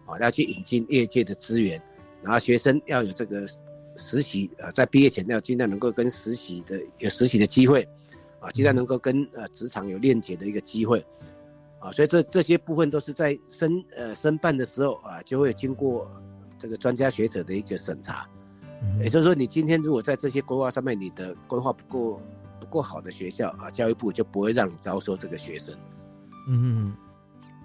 [0.08, 1.80] 啊，要去引进业界的资源，
[2.24, 3.48] 然后学生要有这个
[4.00, 7.88] 实习，啊，在毕业前要尽量能够跟实习的有实习的机会，
[8.40, 11.06] 啊，尽量能够跟呃职场有链接的一个机会。
[11.80, 16.12] 啊，所以这这些部分都是在申呃申办的时候啊，就会经过
[16.58, 18.28] 这个专家学者的一个审查。
[19.02, 22.22] 也就是说，你今天如果在这些规划上面，你的规划不够
[22.60, 25.74] 不够好的学校啊，教育部就不会让你招收这个学生。
[26.50, 26.94] 嗯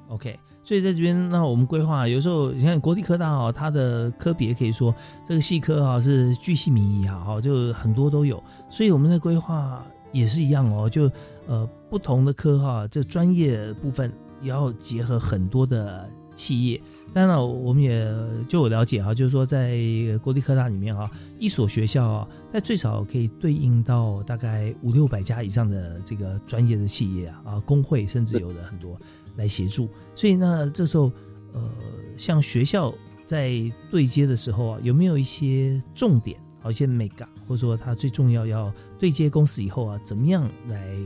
[0.08, 0.38] ，OK。
[0.64, 4.94] 所以在这边，那我们规划有时候你看国立科大哦，它的科别可以说
[5.24, 8.42] 这个系科哈是巨细靡遗啊，哈，就很多都有。
[8.70, 11.10] 所以我们的规划也是一样哦，就。
[11.46, 14.10] 呃，不同的科哈，这专业部分
[14.40, 16.80] 也要结合很多的企业。
[17.12, 18.10] 当然了，我们也
[18.48, 19.76] 就我了解哈，就是说在
[20.22, 28.98] 国立科大里面哈，一所学校啊，在最少可以对应到大概五六百家以上的这个专业的企业啊，啊，工会甚至有的很多
[29.36, 29.88] 来协助。
[30.14, 31.10] 所以呢，这时候
[31.52, 31.70] 呃，
[32.16, 32.94] 像学校
[33.26, 33.50] 在
[33.90, 40.96] 对接的时候啊，有没有一些重点，好一些 make，或者说它最重要要对接公司以后啊，怎么样来？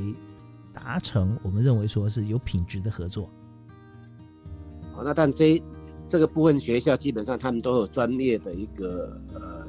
[0.80, 3.28] 达成我们认为说是有品质的合作。
[4.92, 5.60] 好，那但这
[6.08, 9.66] 这个部分学校基本上他们都有专业的一个呃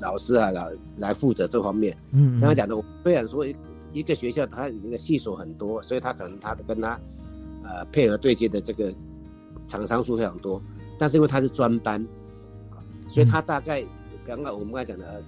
[0.00, 1.96] 老师啊来来负责这方面。
[2.10, 3.46] 嗯，刚刚讲的，我虽然说
[3.92, 7.00] 一个学校它里面的系数很多，所以他可能他的跟他
[7.68, 8.92] 呃配合对接的这个
[9.66, 10.60] 厂商数非常多，
[10.98, 12.04] 但是因为它是专班
[13.06, 13.84] 所以它大概
[14.26, 15.22] 刚刚我们刚才讲的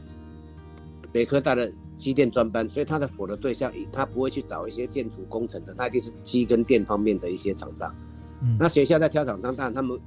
[1.13, 1.71] 北科大的。
[2.01, 7.95] 机电专班，所以它的火的对象，他不会去找一些建筑工程的，他一定是机跟电方面的一些厂商。
[8.41, 10.01] 嗯，那学校在挑厂商，当然他们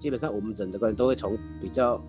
[0.00, 2.02] 基本上我们整个人都会从比较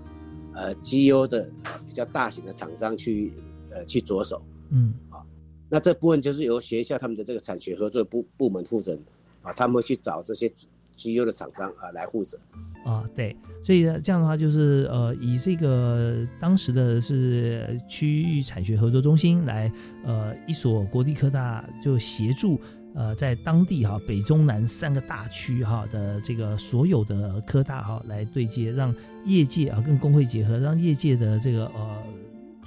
[0.55, 1.47] 呃绩优的、
[1.85, 3.31] 比较大型的厂商去
[3.69, 4.41] 呃去着手。
[4.71, 5.21] 嗯，啊，
[5.69, 8.97] 那这部分就是由学校他们的这个产学合作部部门负责
[9.41, 10.51] 啊，他们会去找这些
[10.91, 12.37] 绩优的厂商啊来负责。
[12.85, 19.71] 啊，对，所以这样的话就是呃，以这个当时的是区域产学合作中心来，
[20.05, 22.59] 呃，一所国立科大就协助
[22.95, 32.03] 呃，在当地哈北中南三个大区哈的这个所有的科大哈来对接，让业界啊跟工会结合，让业界的这个呃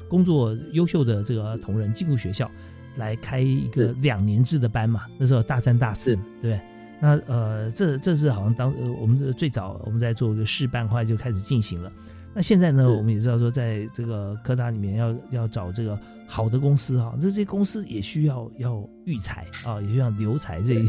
[0.09, 2.49] 工作优秀的这个同仁进入学校
[2.97, 6.61] 来开一个两年制的班嘛，那时候大三大四，对。
[7.01, 11.90] 那呃，这这是好像当呃，我们的最早我们在做一个试办，后来就开始进行了。
[12.32, 15.99] 那现在呢，我们也知道说，在这个科大里面要要找这个
[16.33, 20.83] 好的公司哈，那这些公司也需要要育才啊，也需要留才，这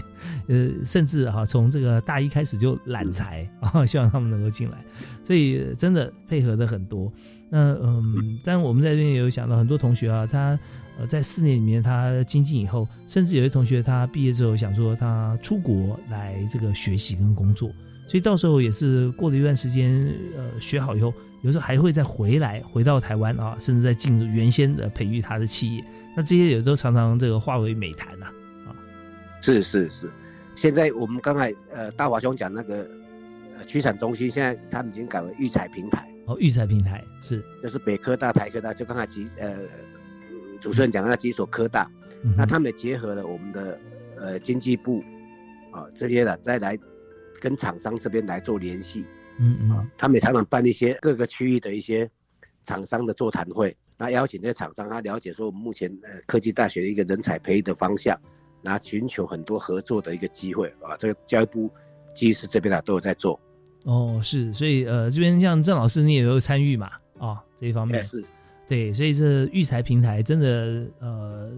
[0.47, 4.77] 呃，甚至哈从这个大一开始就揽才啊，希望他们能够进来。
[5.21, 7.11] 所以真的配合的很多。
[7.49, 10.57] 那嗯，但我们在这边也有想到很多同学啊，他。
[10.95, 17.67] 呃，在四年里面，他精进以后，甚至有些同学他毕业之后想说他出国来这个学习跟工作，
[18.07, 21.11] 所以到时候也是过了一段时间，呃，学好以后，
[21.43, 25.83] 有时候还会再回来，回到台湾啊，甚至再进入原先的培育他的企业，
[26.17, 28.25] 那这些也都常常这个化为美谈呐，
[28.65, 28.73] 啊，
[29.41, 30.11] 是是是，
[30.55, 32.89] 现在我们刚才呃大华兄讲那个
[33.57, 39.55] 呃区产中心，现在他们已经改为育才平台，哦，育才平台是，就是北科大、台科大，就刚才几呃。
[40.61, 41.91] 主持人讲的那几所科大，
[42.37, 43.77] 那他们也结合了我们的
[44.17, 45.03] 呃经济部
[45.71, 46.79] 啊这些的，再来
[47.41, 49.03] 跟厂商这边来做联系，
[49.39, 52.09] 嗯嗯，啊，他们也常常办一些各个区域的一些
[52.63, 58.19] 厂商的座谈会，那邀请这些厂商，他了解说我们目前呃科技大学的一个人才培育的方向，
[58.61, 61.69] 那寻求很多合作的一个机会啊，这个教育部
[62.15, 63.39] 技师这边啊都有在做。
[63.83, 66.91] 哦，是，所以呃这边像郑老师你也有参与嘛？
[67.19, 68.23] 啊，这一方面是。
[68.65, 71.51] 对，所以这育才平台真的呃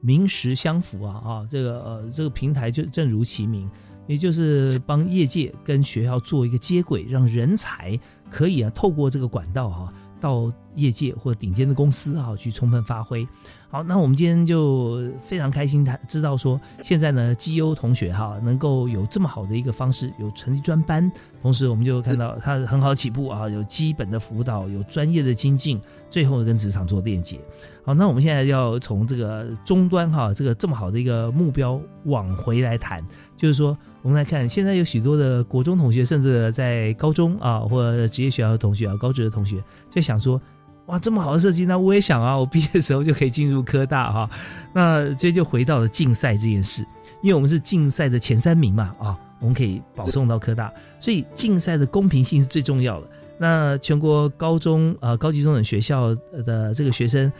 [0.00, 3.70] 名实相符啊啊，这个呃这个平台就正如其名，
[4.08, 7.96] 也就是帮业界跟学校做一个接轨，让人才
[8.28, 13.24] 可以啊透过这个管道哈到业界或顶尖的公司啊去充分发挥。
[13.70, 25.78] 好，那我们今天就非常开心，他知道说现在呢绩优同学哈能够有这么好的一个方式，有成立专班，同时我们就看到他很好起步啊，有基本的辅导，有专业的精进，
[26.08, 27.38] 最后跟职场做链接。
[27.84, 33.06] 好，那我们现在要从这个终端哈，这个这么好的一个目标往回来谈，
[33.36, 40.40] 就是说我们来看，现在有许多的国中同学，甚至在高中啊或者职业学校的同学啊，高职的同学就想说。
[40.86, 44.30] 哇，这么好的设计，那我也想啊，我毕业的时候就可以进入科大哈。
[44.72, 46.80] 那这就回到了竞赛这件事，
[47.22, 53.10] 因为我们是竞赛的前三名嘛啊，我们可以保送到科大，所以竞赛的公平性是最重要的。
[53.36, 56.14] 那全国高中呃高级中等学校
[56.46, 57.30] 的这个学生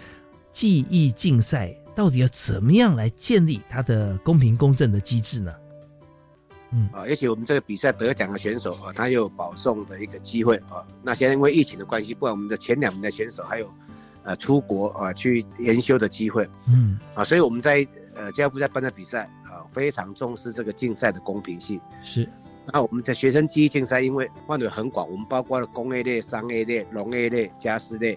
[0.52, 5.50] 记忆竞赛，到底要怎么样来建立它的公平公正的机制呢？
[6.70, 10.84] 嗯啊，而且我们这个比赛得奖的选手啊，他有保送的一个机会啊。
[11.02, 13.72] 那现在因为疫情的关系，不然我们的前两名的选手还有
[14.24, 16.48] 呃出国啊去研修的机会。
[16.68, 21.80] 嗯啊，所以我们在呃教育部在办的比赛啊，非常重视这个竞赛的公平性。
[22.02, 22.28] 是。
[22.70, 28.12] 那我们的学生记忆竞赛，因为范围很广，我们包括了工业类、商业类、农业类、家私类，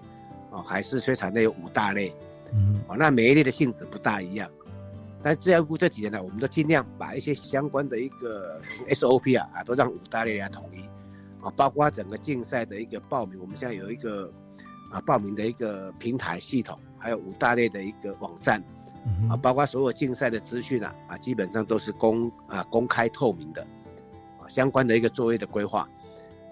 [0.50, 2.14] 啊，还是水产类有五大类。
[2.52, 4.46] 嗯，啊，那每一类的性质不大一样。
[5.22, 10.80] 但教育部这几年呢，我们都尽量把一些相关的一个 SOP 啊，啊，都让五大类来统一。
[11.44, 14.30] 啊，包括整个竞赛的一个报名，我们现在有一个
[14.90, 18.62] 啊报名的一个平台系统，还有五大类的一个网站。
[19.28, 23.60] 啊，包括所有竞赛的资讯啊，啊，基本上都是公啊公开透明的
[24.40, 24.46] 啊。
[24.48, 25.88] 相关的一个作业的规划，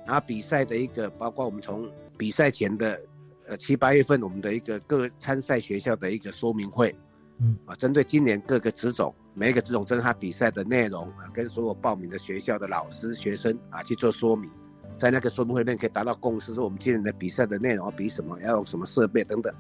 [0.05, 3.01] 然后比赛的一个，包括我们从比赛前的
[3.47, 6.93] 呃七八月份，我们的一个各参赛学校的一个说明会，
[7.41, 14.51] 嗯啊，针对今年各个职种，每一个职种针对他比赛的内容啊，跟所有报名的学校的老师、学生啊去做说明，
[14.97, 19.55] 在那个说明会里面可以达到共识，说我们今年的比赛的内容比什么，要用什么设备等等，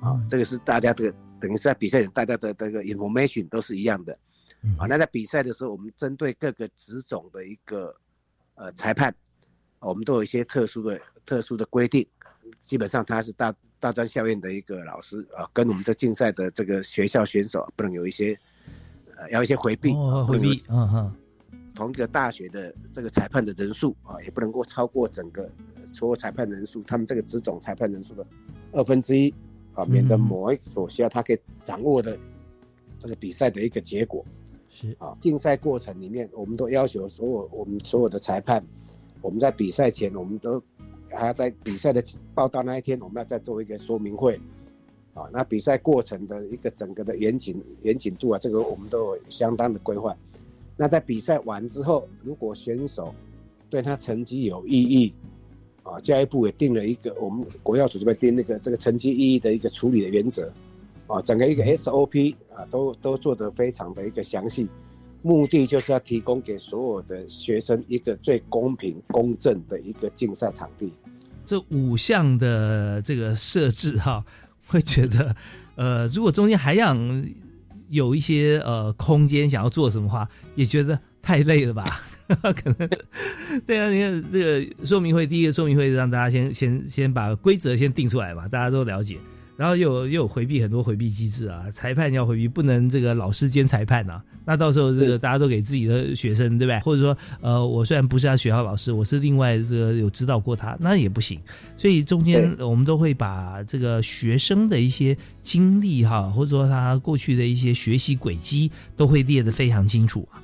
[0.00, 4.18] 啊，这个是大家的等于是在比赛大家的这个 information 都是一样的。
[4.78, 7.94] 啊，那在比赛的时候，我们针对各个职种的一个
[8.54, 9.14] 呃裁判，
[9.78, 12.06] 我们都有一些特殊的特殊的规定。
[12.58, 18.38] 基本上他是大大专校院的一个老师啊，跟我们这竞赛的这个学校选手不能有一些
[19.16, 19.92] 呃要一些回避，
[20.28, 21.12] 回避，嗯哼。
[21.72, 25.48] 同一个大学的这个裁判的人数啊，也不能够超过整个
[25.86, 28.26] 所有裁判人数，他们这个职种裁判人数的
[28.72, 29.32] 二分之一
[29.72, 32.18] 啊，免得某一所需要他可以掌握的
[32.98, 34.22] 这个比赛的一个结果。
[34.68, 38.62] 是啊，竞赛过程里面，我们都要求所有我们所有的裁判，
[39.22, 40.62] 我们在比赛前，我们都
[41.12, 42.02] 还要在比赛的
[42.34, 44.40] 报道那一天，我们要再做一个说明会。
[45.12, 50.16] 啊，那比赛过程的一个整个的严谨严谨度啊，这个我们都有相当的规划。
[50.76, 53.12] 那在比赛完之后，如果选手
[53.68, 55.12] 对他成绩有异议，
[55.82, 60.50] 啊，下一步也定了一个我们国药组这边定那个这个成绩异议的一个处理的原则。
[61.08, 64.68] 啊，整个一个 SOP 啊，都都做得非常的一个详细，
[65.22, 70.92] 目的就是要提供给所有的学生一个最公平公正的一个竞赛场地。
[71.44, 74.24] 这五项的这个设置哈，
[74.66, 75.34] 会觉得，
[75.74, 77.24] 呃，如果中间还想
[77.88, 81.84] 有一些呃空间想要做什么话，也觉得太累了吧？
[82.30, 82.88] 可能
[83.66, 89.16] 对啊，你看这个说明会，第一个说明会让大家先先先把规则先定出来嘛，大家都了解。
[89.60, 94.22] 然后又又有回避很多回避机制啊，裁判要回避，不能这个老师兼裁判呐。
[94.46, 96.80] 那到时候这个大家都给自己的学生，对不对？
[96.80, 101.38] 或者说，呃，我虽然不是他学校老师，我是另外这个有指导过他，那也不行。
[101.76, 110.40] 所以中间我们都会把这个学生的一些经历哈，或者说他过去的一些学习轨迹，都会列得非常清楚啊。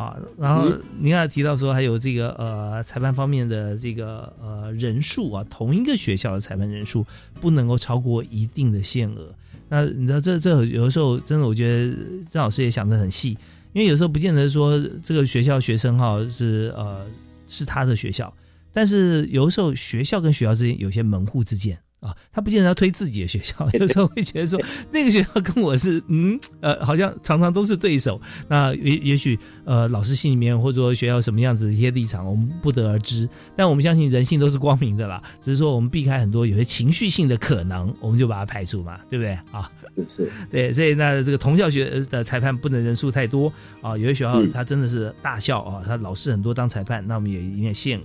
[0.00, 0.66] 啊，然后
[0.98, 7.04] 您刚才提到说还有这个呃裁判方面的这个呃人数啊，同一个学校的裁判人数
[7.38, 9.30] 不能够超过一定的限额。
[9.68, 11.94] 那你知道这这有的时候真的，我觉得
[12.30, 13.36] 郑老师也想得很细，
[13.74, 17.06] 因为有时候不见得说这个学校学生哈是呃
[17.46, 18.32] 是他的学校，
[18.72, 21.78] 但是有的时候学校跟学校之间有些门户之见。
[22.00, 24.58] 啊，他不见得要推自己的学校， 有时候会觉得说
[24.90, 28.20] 那个学校跟我是嗯呃，好像常常都是对手。
[28.48, 33.28] 那也也许呃，老师心里面或者说学校什么样子的一些立场，我们不得而知。
[33.54, 39.70] 但我们相信人性都是光明的啦，只是说我们避开很多有些情绪性的可能，我们就把它排除嘛，对不对啊？
[40.08, 43.96] 是，对，所以那这个同校学的裁判不能人数太多啊。
[43.98, 48.02] 有些学校他真的是大校啊，他老师很多当裁判，那我们也有点限额。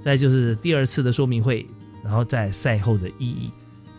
[0.00, 1.66] 再就是第二次的说明会。
[2.04, 3.50] 然后在赛后的意义，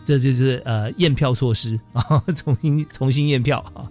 [0.04, 3.90] 这就是呃验票措施 啊，重新重新验票啊，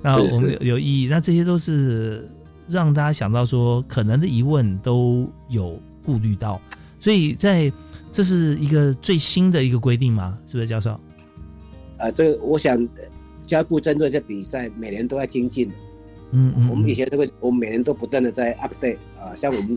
[0.00, 2.30] 那我们有意义，那这些都是
[2.68, 6.60] 让大家想到说可能的疑问都有顾虑到，
[7.00, 7.72] 所以在
[8.12, 10.38] 这是一个最新的一个规定吗？
[10.46, 10.92] 是不是教授？
[11.98, 12.88] 啊，这个我想
[13.46, 15.68] 教育部针对这比赛每年都在精进，
[16.30, 19.76] 嗯嗯，我们以前都会，我们每年都不断的在 update 啊，像我们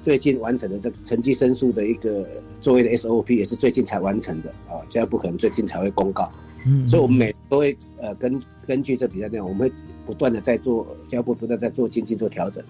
[0.00, 2.24] 最近完成的这成绩申诉的一个。
[2.64, 6.32] 作业的 SOP 也是最近才完成的啊，教育部可能最近才会公告，
[6.66, 9.74] 嗯，所以我们每都会呃根根据这比赛内容，我们会
[10.06, 12.64] 不断的在做教育部不断在做精进做调整。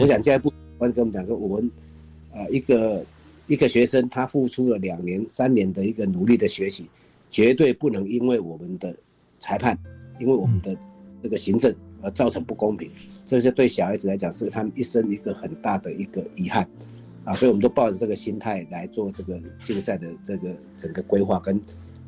[0.00, 1.68] 我想教育部官跟我们讲说，我们
[2.32, 3.04] 呃一个
[3.48, 6.86] 一个学生他付出了两年三年的一个努力的学习，
[7.28, 8.94] 绝对不能因为我们的
[9.40, 9.76] 裁判，
[10.20, 10.76] 因为我们的
[11.24, 12.88] 这个行政而造成不公平，
[13.26, 16.64] 这是对小孩子来讲是他们一生一个很大的一个遗憾。
[17.24, 21.60] 啊，所以我们都抱着这个心态来做这个竞赛的这个整个规划跟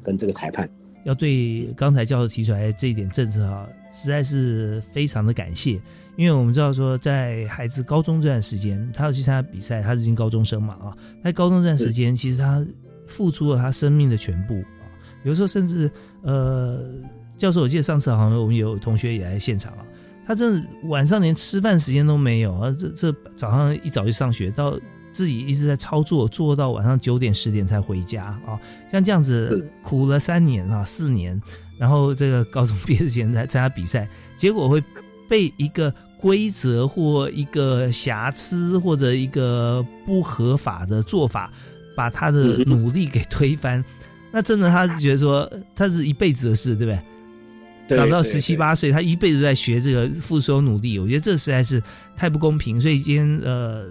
[0.03, 0.69] 跟这个裁判。
[1.05, 5.81] 要对刚才教授提出来这一点政策啊，实在是非常的感谢，
[6.17, 12.67] 因为我们知道说，在孩子高中这段时间，他要去参加比赛，他是进高中生嘛啊，在高中这段时间，其实他
[13.07, 14.83] 付出了他生命的全部啊，
[15.23, 15.89] 有时候甚至
[16.23, 16.93] 呃，
[17.39, 19.87] 教授我记得上次好像我们有同学也来现场啊，
[20.27, 24.77] 他真的晚上连吃饭时间都没有啊，这这早上一早就上学到。
[25.17, 28.61] 自己一直在操作，做到晚上九点十点才回家啊！
[28.93, 31.41] 像这样子苦了三年啊，四年，
[31.79, 34.07] 然后这个高中毕业之前才参加比赛，
[34.37, 34.85] 结果会
[35.27, 35.91] 被一个
[36.21, 41.51] 规则或一个瑕疵或者一个不合法的做法，
[41.97, 43.83] 把他的努力给推翻。
[44.31, 47.97] 那真的，他觉得说他是一辈子的事，对不对？
[47.97, 51.83] 长到十七八岁，他一辈子在学这个，付出努力，我觉得这实在是
[52.15, 52.79] 太不公平。
[52.79, 53.89] 所以今天呃。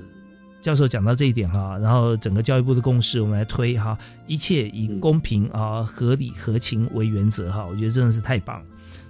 [0.65, 3.95] 教授讲到这一点哈，然后整个教育部的共识，我们来推哈，
[4.25, 8.65] 一切以公平啊、合理合情为原则哈，我觉得真的是太棒了。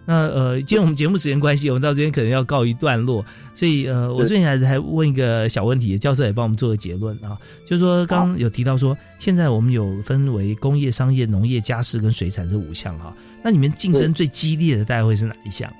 [0.05, 15.71] 那呃，今天我们节目时间关系，我们到这边可能要告一段落，所以呃，我最近还是还问一个小问题，教授也帮我们做个结论啊，就是说刚刚有提到说，现在我们有分为工业、商业、农业、家事跟水产这五项哈，那你们竞争最激烈的大概会是哪一项？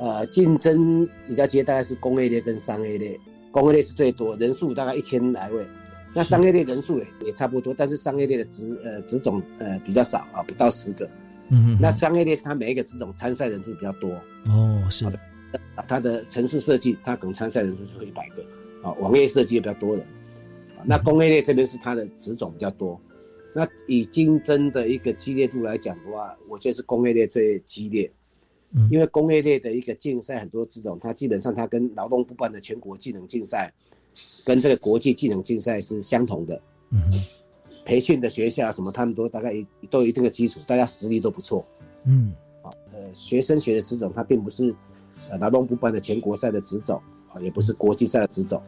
[0.00, 3.16] 呃，竞争比较激烈大概是工业类跟商业类。
[3.52, 5.64] 工业类是最多，人数大概一千来位，
[6.14, 11.08] 那商业类人数也也差不多，但是商业类的职呃职种呃比较少啊，不到十个。
[11.50, 14.10] 嗯那商业类是它每一个职种参赛人数比较多。
[14.46, 15.20] 哦，是的。
[15.86, 18.42] 它的城市设计，它可能参赛人数就一百个。
[18.82, 20.02] 啊，网页设计也比较多的。
[20.84, 22.98] 那工业类这边是它的职种比较多。
[23.54, 28.10] 那以竞争的一个激烈度来讲的话，我觉得是工业类最激烈。
[28.90, 33.72] 因为工业类的一个竞赛很多这种，它基本上它跟劳动部办的全国技能竞赛，
[34.44, 36.60] 跟这个国际技能竞赛是相同的。
[36.90, 37.02] 嗯，
[37.84, 39.52] 培训的学校什么，他们都大概
[39.90, 41.64] 都有一定的基础，大家实力都不错。
[42.04, 44.74] 嗯，好，呃，学生学的职种，它并不是
[45.30, 47.00] 呃劳动部办的全国赛的职种，
[47.32, 48.62] 啊，也不是国际赛的职种。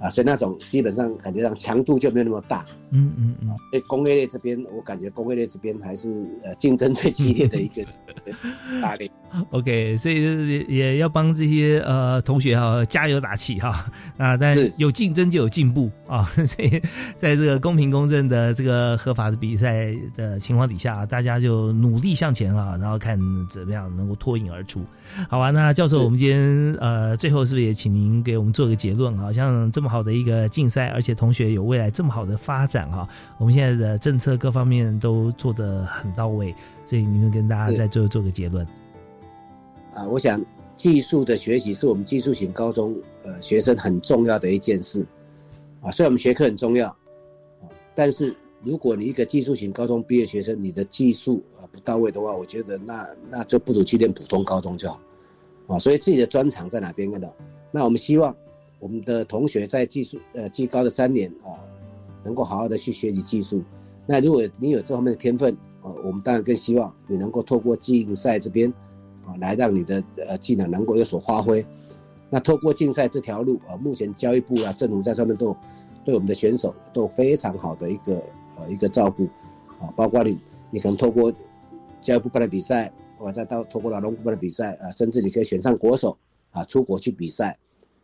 [0.00, 2.66] 啊，所以那种基本上感觉上强度就没有那么大。
[2.94, 3.48] 嗯嗯嗯。
[3.70, 6.08] 所以工业类这边，我感觉工业类这边还是
[6.44, 7.84] 呃竞争最激烈的一个
[8.82, 9.10] 大类。
[9.50, 13.84] OK，所以也也要帮这些呃同学哈加油打气哈。
[14.16, 16.22] 啊，但有竞争就有进步啊。
[16.46, 16.80] 所以
[17.16, 23.18] 在这个公平公正的这个合法的比赛的情况底下，大家就努力向前啊，然后看
[23.50, 24.84] 怎么样能够脱颖而出。
[25.28, 29.16] 好吧，那教授，我们今天呃最后是不是也请您给我们做个结论？
[29.16, 29.94] 好像这么。
[29.94, 33.08] 好的一个竞赛，而且同学有未来这么好的发展哈，
[33.38, 36.54] 我们现在的政策各方面都做得很到位，
[36.86, 38.66] 所以你们跟大家在最后做个结论。
[39.94, 40.40] 啊，我想
[40.76, 45.04] 技术的学习是我们技术型高中呃学生很重要的一件事
[45.80, 55.00] 啊，虽然我们学科很重要啊，但是如果你一个技术型高中毕业学生，你的技术啊不到位的话，我觉得那那就不如去念普通高中就好
[55.68, 57.28] 啊，所以自己的专长在哪边呢？
[57.70, 58.34] 那我们希望。
[58.80, 61.56] 我们的同学在技术呃技高的三年啊，
[62.24, 63.62] 能够好好的去学习技术。
[64.06, 68.72] 那如果你有这方面的天分啊，我们当然更希望你能够透过竞赛这边
[69.26, 71.64] 啊，来让你的呃技能能够有所发挥。
[72.30, 75.56] 那透过竞赛这条路啊，目前教育部啊政府在上面都
[76.04, 78.22] 对我们的选手都非常好的一个
[78.58, 79.24] 呃一个照顾
[79.80, 80.38] 啊，包括你
[80.70, 81.32] 你可能透过
[82.02, 86.16] 教育部办的比赛，或者再到透过劳动部办的比赛啊，甚至你可以选上国手
[86.50, 87.56] 啊，出国去比赛。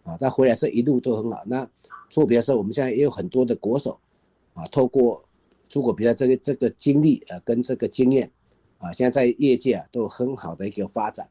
[0.02, 1.42] 啊，他回来这一路都很好。
[1.44, 1.62] 那
[2.08, 3.98] 出国比赛，我们现在也有很多的国手，
[4.60, 5.24] 啊，透过
[5.70, 8.30] 出国比赛这个这个经历啊，跟这个经验，
[8.78, 11.26] 啊，现在在业界啊都有很好的一个发展，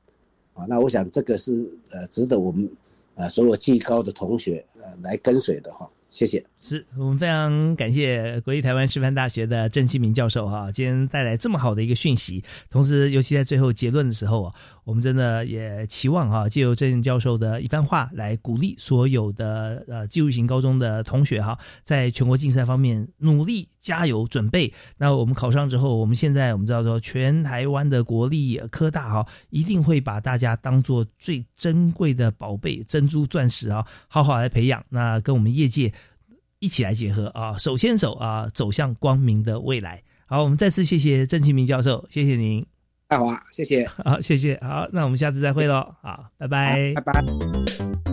[0.53, 2.67] 啊，那我想这个是呃值得我们
[3.13, 5.88] 呃所有技高的同学呃来跟随的哈。
[6.09, 14.53] 谢谢，是我们非常感谢国立台湾师范大学的郑启明教授哈，今天带来这么好的一个讯息，同时尤其在最后结论的时候啊，
[14.84, 24.74] 我们真的也期望哈，借由郑教授的一番话来鼓励所有的呃技术型高中的同学哈，在全国竞赛方面努力加油准备。
[24.97, 34.84] 那我们考上之后，我们现在我们知道说，全台湾的国立科大哈，一定会把大家当做最珍贵的宝贝珍珠钻石啊，好好来培养。
[34.89, 35.93] 那跟我们业界。
[36.60, 40.03] 一起来结合啊，手牵手啊，走向光明的未来。
[40.26, 42.66] 好，我们再次谢谢郑清明教授，谢谢您。
[43.07, 43.88] 大华，谢谢。
[43.88, 44.60] 好，谢谢。
[44.62, 45.95] 好，那我们下次再会喽。
[46.01, 46.93] 好，拜拜。
[46.95, 48.09] 拜拜。